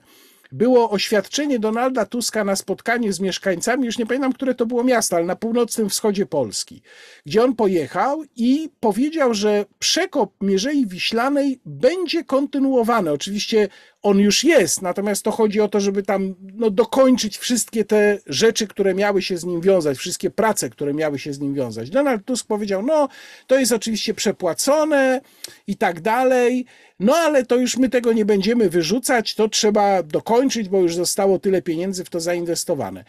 [0.53, 5.15] było oświadczenie Donalda Tuska na spotkaniu z mieszkańcami, już nie pamiętam, które to było miasto,
[5.15, 6.81] ale na północnym wschodzie Polski,
[7.25, 13.11] gdzie on pojechał i powiedział, że przekop Mierzei Wiślanej będzie kontynuowany.
[13.11, 13.67] Oczywiście
[14.03, 18.67] on już jest, natomiast to chodzi o to, żeby tam no, dokończyć wszystkie te rzeczy,
[18.67, 21.89] które miały się z nim wiązać, wszystkie prace, które miały się z nim wiązać.
[21.89, 23.09] Donald Tusk powiedział, no
[23.47, 25.21] to jest oczywiście przepłacone
[25.67, 26.65] i tak dalej,
[26.99, 31.39] no ale to już my tego nie będziemy wyrzucać, to trzeba dokończyć, bo już zostało
[31.39, 33.05] tyle pieniędzy w to zainwestowane.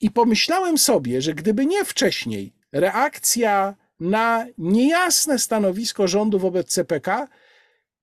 [0.00, 7.28] I pomyślałem sobie, że gdyby nie wcześniej reakcja na niejasne stanowisko rządu wobec CPK,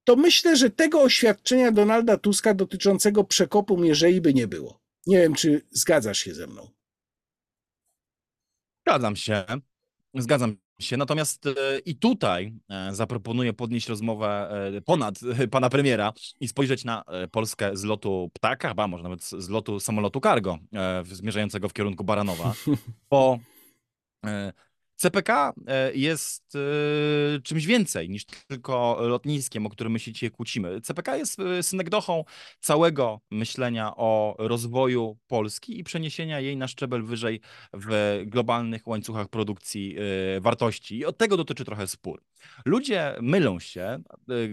[0.05, 4.79] to myślę, że tego oświadczenia Donalda Tuska dotyczącego przekopu Mierzei by nie było.
[5.07, 6.69] Nie wiem, czy zgadzasz się ze mną.
[8.87, 9.45] Zgadzam się.
[10.13, 10.97] Zgadzam się.
[10.97, 11.51] Natomiast e,
[11.85, 15.19] i tutaj e, zaproponuję podnieść rozmowę e, ponad
[15.51, 20.19] pana premiera i spojrzeć na Polskę z lotu ptaka, chyba może nawet z lotu samolotu
[20.21, 20.57] cargo
[21.03, 22.53] zmierzającego w kierunku Baranowa,
[23.11, 23.39] bo
[25.05, 30.81] CPK e, jest e, czymś więcej niż tylko lotniskiem, o którym my się dzisiaj kłócimy.
[30.81, 32.23] CPK jest e, synekdochą
[32.59, 37.41] całego myślenia o rozwoju Polski i przeniesienia jej na szczebel wyżej
[37.73, 39.95] w globalnych łańcuchach produkcji
[40.41, 40.97] wartości.
[40.97, 42.23] I od tego dotyczy trochę spór.
[42.65, 44.03] Ludzie mylą się,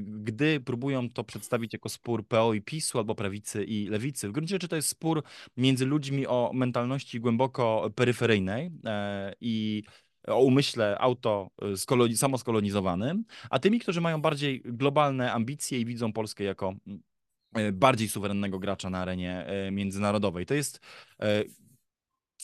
[0.03, 4.28] gdy próbują to przedstawić jako spór PO i PiSu albo prawicy i lewicy.
[4.28, 5.22] W gruncie rzeczy to jest spór
[5.57, 8.70] między ludźmi o mentalności głęboko peryferyjnej
[9.40, 9.82] i
[10.27, 16.12] o umyśle auto y, skoloni- samoskolonizowanym, a tymi, którzy mają bardziej globalne ambicje i widzą
[16.12, 16.75] Polskę jako
[17.59, 20.47] y, bardziej suwerennego gracza na arenie y, międzynarodowej.
[20.47, 20.81] To jest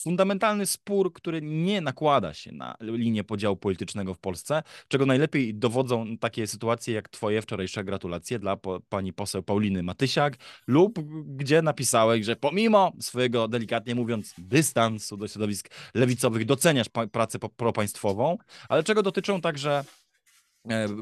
[0.01, 6.17] fundamentalny spór, który nie nakłada się na linię podziału politycznego w Polsce, czego najlepiej dowodzą
[6.17, 10.37] takie sytuacje jak twoje wczorajsze gratulacje dla po, pani poseł Pauliny Matysiak
[10.67, 18.37] lub gdzie napisałeś, że pomimo swojego, delikatnie mówiąc, dystansu do środowisk lewicowych doceniasz pracę propaństwową,
[18.69, 19.83] ale czego dotyczą także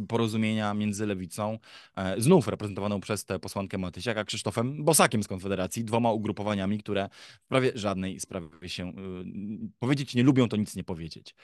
[0.08, 1.60] porozumienia między lewicą,
[1.96, 7.10] e, znów reprezentowaną przez tę posłankę Matysiak, a Krzysztofem Bosakiem z Konfederacji, dwoma ugrupowaniami, które
[7.42, 8.94] w prawie żadnej sprawie się y,
[9.80, 11.36] powiedzieć nie lubią, to nic nie powiedzieć.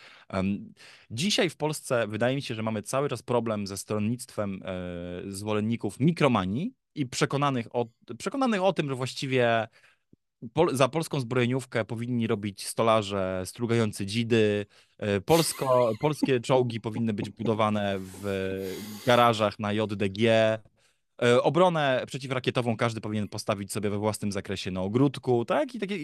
[1.12, 6.00] Dzisiaj w Polsce wydaje mi się, że mamy cały czas problem ze stronnictwem e, zwolenników
[6.00, 7.86] mikromanii, i przekonanych o,
[8.18, 9.68] przekonanych o tym, że właściwie
[10.54, 14.66] pol, za polską zbrojeniówkę powinni robić stolarze strugający dzidy,
[14.98, 18.24] e, Polsko, polskie czołgi powinny być budowane w
[19.06, 20.60] garażach na JDG,
[21.22, 25.76] E, obronę przeciwrakietową każdy powinien postawić sobie we własnym zakresie na ogródku, tak?
[25.76, 25.96] I takie,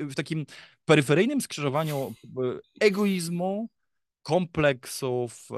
[0.00, 0.46] w takim
[0.84, 3.68] peryferyjnym skrzyżowaniu e, egoizmu,
[4.22, 5.48] kompleksów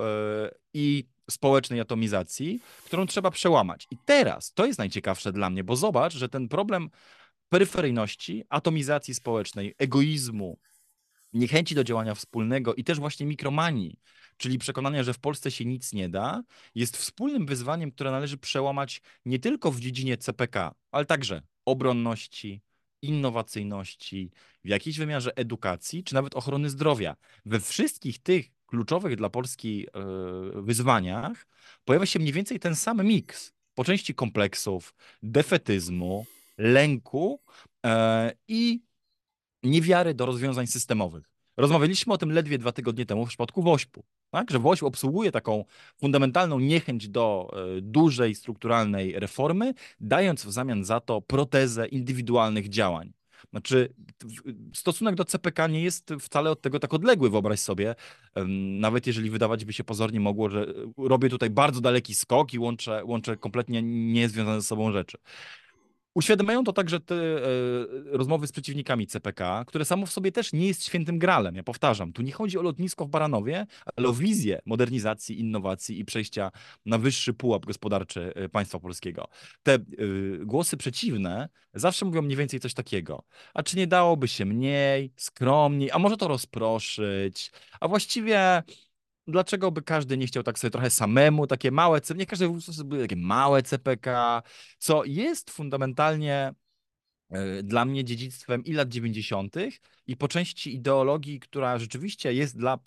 [0.74, 3.86] i społecznej atomizacji, którą trzeba przełamać.
[3.90, 6.90] I teraz to jest najciekawsze dla mnie, bo zobacz, że ten problem
[7.50, 10.58] peryferyjności, atomizacji społecznej, egoizmu,
[11.32, 13.98] niechęci do działania wspólnego i też właśnie mikromanii,
[14.36, 16.42] czyli przekonania, że w Polsce się nic nie da,
[16.74, 22.62] jest wspólnym wyzwaniem, które należy przełamać nie tylko w dziedzinie CPK, ale także obronności,
[23.02, 24.30] innowacyjności,
[24.64, 27.16] w jakiejś wymiarze edukacji, czy nawet ochrony zdrowia.
[27.46, 29.86] We wszystkich tych kluczowych dla Polski
[30.54, 31.46] yy, wyzwaniach
[31.84, 36.26] pojawia się mniej więcej ten sam miks po części kompleksów, defetyzmu,
[36.60, 37.40] lęku
[37.84, 37.90] yy,
[38.48, 38.82] i
[39.62, 41.30] niewiary do rozwiązań systemowych.
[41.56, 44.50] Rozmawialiśmy o tym ledwie dwa tygodnie temu w przypadku WOŚP-u, tak?
[44.50, 45.64] że WOŚP obsługuje taką
[46.00, 53.12] fundamentalną niechęć do e, dużej, strukturalnej reformy, dając w zamian za to protezę indywidualnych działań.
[53.50, 53.94] Znaczy,
[54.74, 57.94] stosunek do CPK nie jest wcale od tego tak odległy, wyobraź sobie.
[58.80, 60.66] Nawet jeżeli wydawać by się pozornie mogło, że
[60.98, 65.18] robię tutaj bardzo daleki skok i łączę, łączę kompletnie niezwiązane ze sobą rzeczy.
[66.14, 67.40] Uświadamiają to także te e,
[68.04, 71.54] rozmowy z przeciwnikami CPK, które samo w sobie też nie jest świętym gralem.
[71.54, 76.04] Ja powtarzam, tu nie chodzi o lotnisko w Baranowie, ale o wizję modernizacji, innowacji i
[76.04, 76.50] przejścia
[76.86, 79.28] na wyższy pułap gospodarczy e, państwa polskiego.
[79.62, 79.78] Te e,
[80.40, 83.24] głosy przeciwne zawsze mówią mniej więcej coś takiego.
[83.54, 87.52] A czy nie dałoby się mniej, skromniej, a może to rozproszyć?
[87.80, 88.62] A właściwie
[89.30, 92.48] dlaczego by każdy nie chciał tak sobie trochę samemu, takie małe, nie każdy
[92.84, 94.42] były takie małe CPK,
[94.78, 96.54] co jest fundamentalnie
[97.30, 99.54] e, dla mnie dziedzictwem i lat 90.
[100.06, 102.78] i po części ideologii, która rzeczywiście jest dla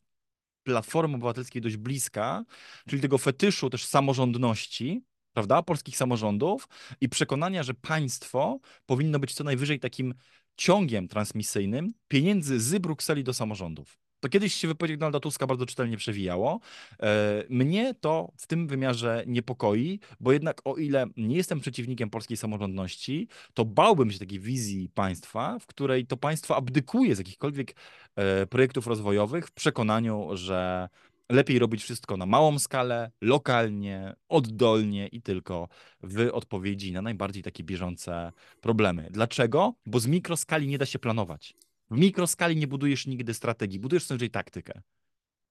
[0.63, 2.45] Platformy Obywatelskiej dość bliska,
[2.89, 6.67] czyli tego fetyszu też samorządności, prawda, polskich samorządów
[7.01, 10.13] i przekonania, że państwo powinno być co najwyżej takim
[10.55, 14.02] ciągiem transmisyjnym pieniędzy z Brukseli do samorządów.
[14.23, 16.59] To kiedyś się wypowiedź Donalda Tuska bardzo czytelnie przewijało.
[16.99, 22.37] E, mnie to w tym wymiarze niepokoi, bo jednak o ile nie jestem przeciwnikiem polskiej
[22.37, 27.75] samorządności, to bałbym się takiej wizji państwa, w której to państwo abdykuje z jakichkolwiek
[28.15, 30.89] e, projektów rozwojowych w przekonaniu, że
[31.29, 35.67] lepiej robić wszystko na małą skalę, lokalnie, oddolnie i tylko
[36.03, 39.07] w odpowiedzi na najbardziej takie bieżące problemy.
[39.11, 39.73] Dlaczego?
[39.85, 41.55] Bo z mikroskali nie da się planować.
[41.91, 44.81] W mikroskali nie budujesz nigdy strategii, budujesz co taktykę.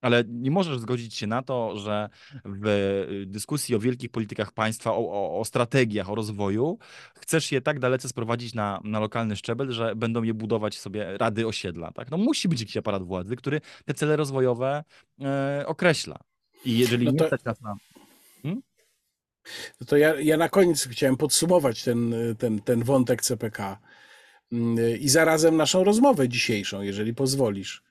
[0.02, 2.08] Ale nie możesz zgodzić się na to, że
[2.44, 6.78] w y, dyskusji o wielkich politykach państwa, o, o, o, strategiach, o rozwoju,
[7.14, 11.46] chcesz je tak dalece sprowadzić na, na lokalny szczebel, że będą je budować sobie rady
[11.46, 11.92] osiedla.
[11.92, 12.10] Tak?
[12.10, 14.84] No musi być jakiś aparat władzy, który te cele rozwojowe
[15.20, 16.18] e, określa.
[16.64, 17.24] I jeżeli no to...
[17.24, 17.74] nie stać nas na.
[18.42, 18.62] Hmm?
[19.80, 23.78] No to ja, ja na koniec chciałem podsumować ten, ten, ten wątek CPK
[25.00, 27.82] i zarazem naszą rozmowę dzisiejszą, jeżeli pozwolisz.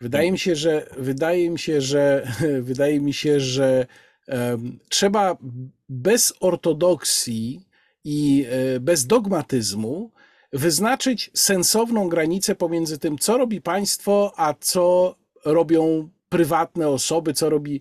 [0.00, 2.32] Wydaje mi się, że wydaje mi się, że
[2.70, 3.86] wydaje mi się, że
[4.28, 5.36] um, trzeba
[5.88, 7.60] bez ortodoksji
[8.04, 10.10] i e, bez dogmatyzmu
[10.52, 17.80] wyznaczyć sensowną granicę pomiędzy tym, co robi państwo, a co robią prywatne osoby, co robi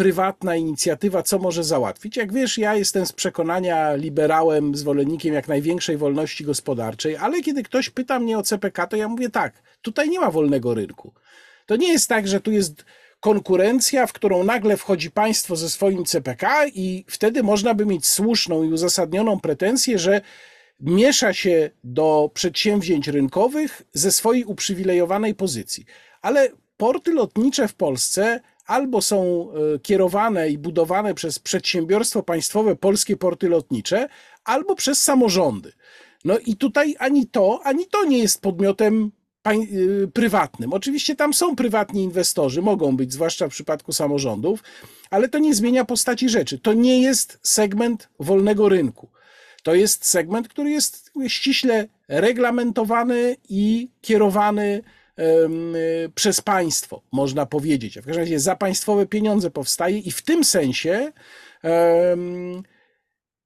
[0.00, 2.16] prywatna inicjatywa, co może załatwić.
[2.16, 7.90] Jak wiesz, ja jestem z przekonania liberałem, zwolennikiem jak największej wolności gospodarczej, ale kiedy ktoś
[7.90, 11.12] pyta mnie o CPK, to ja mówię tak, tutaj nie ma wolnego rynku.
[11.66, 12.84] To nie jest tak, że tu jest
[13.20, 18.62] konkurencja, w którą nagle wchodzi państwo ze swoim CPK i wtedy można by mieć słuszną
[18.62, 20.20] i uzasadnioną pretensję, że
[20.80, 25.84] miesza się do przedsięwzięć rynkowych ze swojej uprzywilejowanej pozycji.
[26.22, 28.40] Ale porty lotnicze w Polsce
[28.70, 34.08] albo są e, kierowane i budowane przez przedsiębiorstwo państwowe Polskie Porty Lotnicze,
[34.44, 35.72] albo przez samorządy.
[36.24, 39.12] No i tutaj ani to, ani to nie jest podmiotem
[39.44, 39.56] e,
[40.06, 40.72] prywatnym.
[40.72, 44.62] Oczywiście tam są prywatni inwestorzy, mogą być, zwłaszcza w przypadku samorządów,
[45.10, 46.58] ale to nie zmienia postaci rzeczy.
[46.58, 49.08] To nie jest segment wolnego rynku.
[49.62, 54.82] To jest segment, który jest ściśle reglamentowany i kierowany
[56.14, 57.98] przez państwo, można powiedzieć.
[57.98, 61.12] A w każdym razie za państwowe pieniądze powstaje i w tym sensie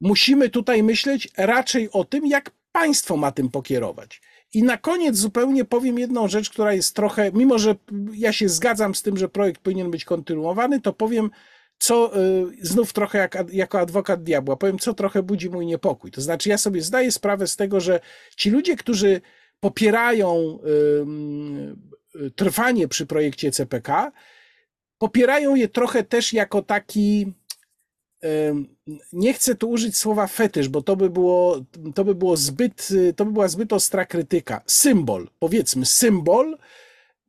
[0.01, 4.21] musimy tutaj myśleć raczej o tym, jak państwo ma tym pokierować.
[4.55, 7.75] I na koniec zupełnie powiem jedną rzecz, która jest trochę, mimo że
[8.13, 11.31] ja się zgadzam z tym, że projekt powinien być kontynuowany, to powiem
[11.79, 16.11] co y, znów trochę jak, jako adwokat diabła, powiem, co trochę budzi mój niepokój.
[16.11, 18.01] To znaczy, ja sobie zdaję sprawę z tego, że
[18.37, 19.21] ci ludzie, którzy
[19.65, 20.59] popierają
[22.37, 24.13] trwanie przy projekcie CPK,
[24.99, 27.33] popierają je trochę też jako taki.
[29.13, 31.61] Nie chcę tu użyć słowa fetysz, bo to by było,
[31.95, 34.63] to by było zbyt, to by była zbyt ostra krytyka.
[34.67, 36.59] Symbol, powiedzmy, symbol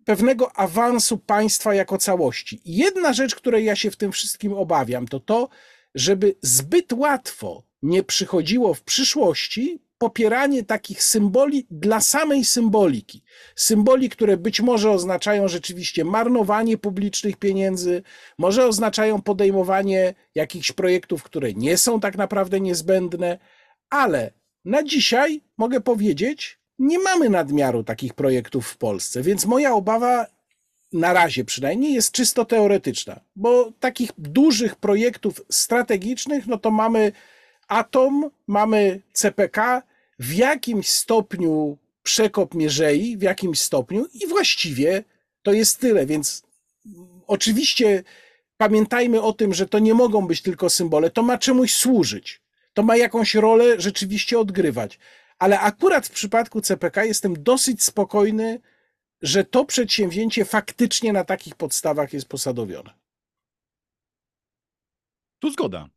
[0.06, 2.62] pewnego awansu państwa jako całości.
[2.66, 5.50] Jedna rzecz, której ja się w tym wszystkim obawiam, to to,
[5.96, 13.24] żeby zbyt łatwo nie przychodziło w przyszłości popieranie takich symboli dla samej symboliki.
[13.56, 18.04] Symboli, które być może oznaczają rzeczywiście marnowanie publicznych pieniędzy,
[18.38, 23.40] może oznaczają podejmowanie jakichś projektów, które nie są tak naprawdę niezbędne,
[23.90, 24.32] ale
[24.66, 30.26] na dzisiaj mogę powiedzieć, nie mamy nadmiaru takich projektów w Polsce, więc moja obawa
[30.94, 37.12] na razie przynajmniej jest czysto teoretyczna, bo takich dużych projektów strategicznych, no to mamy
[37.68, 39.84] Atom, mamy CPK,
[40.20, 45.04] w jakimś stopniu przekop Mierzei, w jakimś stopniu i właściwie
[45.42, 46.44] to jest tyle, więc
[47.28, 48.04] oczywiście
[48.58, 52.42] pamiętajmy o tym, że to nie mogą być tylko symbole, to ma czemuś służyć,
[52.74, 55.00] to ma jakąś rolę rzeczywiście odgrywać,
[55.40, 58.60] ale akurat w przypadku CPK jestem dosyć spokojny,
[59.22, 62.94] że to przedsięwzięcie faktycznie na takich podstawach jest posadowione.
[65.40, 65.90] Tu zgoda.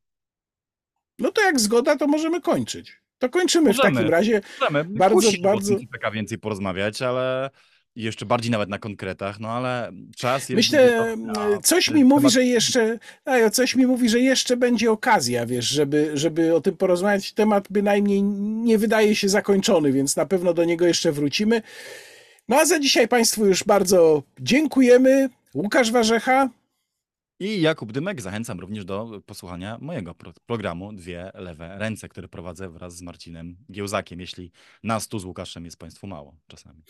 [1.19, 2.93] No to jak zgoda, to możemy kończyć.
[3.19, 3.95] To kończymy w Możemy.
[3.97, 4.41] takim razie.
[4.61, 7.51] Możemy Bardzo, kusi, bardzo- CPK więcej porozmawiać, ale
[7.97, 10.57] jeszcze bardziej nawet na konkretach, no ale czas jest...
[10.57, 12.99] Myślę, niezwykle- a coś mi mówi, że jeszcze,
[13.53, 17.33] coś mi mówi, że jeszcze będzie okazja, wiesz, żeby, żeby o tym porozmawiać.
[17.33, 18.23] Temat bynajmniej
[18.63, 21.63] nie wydaje się zakończony, więc na pewno do niego jeszcze wrócimy.
[22.49, 25.29] No a za dzisiaj Państwu już bardzo dziękujemy.
[25.55, 26.49] Łukasz Warzecha.
[27.41, 32.69] I Jakub Dymek, zachęcam również do posłuchania mojego pro programu Dwie Lewe Ręce, który prowadzę
[32.69, 36.83] wraz z Marcinem Giełzakiem, jeśli nas tu z Łukaszem jest Państwu mało czasami.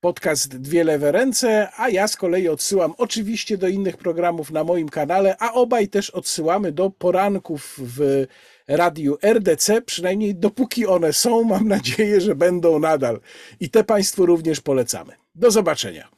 [0.00, 4.88] podcast Dwie Lewe Ręce, a ja z kolei odsyłam oczywiście do innych programów na moim
[4.88, 8.26] kanale, a obaj też odsyłamy do poranków w
[8.68, 13.20] radiu RDC, przynajmniej dopóki one są, mam nadzieję, że będą nadal.
[13.60, 15.12] I te Państwu również polecamy.
[15.34, 16.08] Do zobaczenia.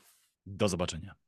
[0.47, 1.28] Do zobaczenia.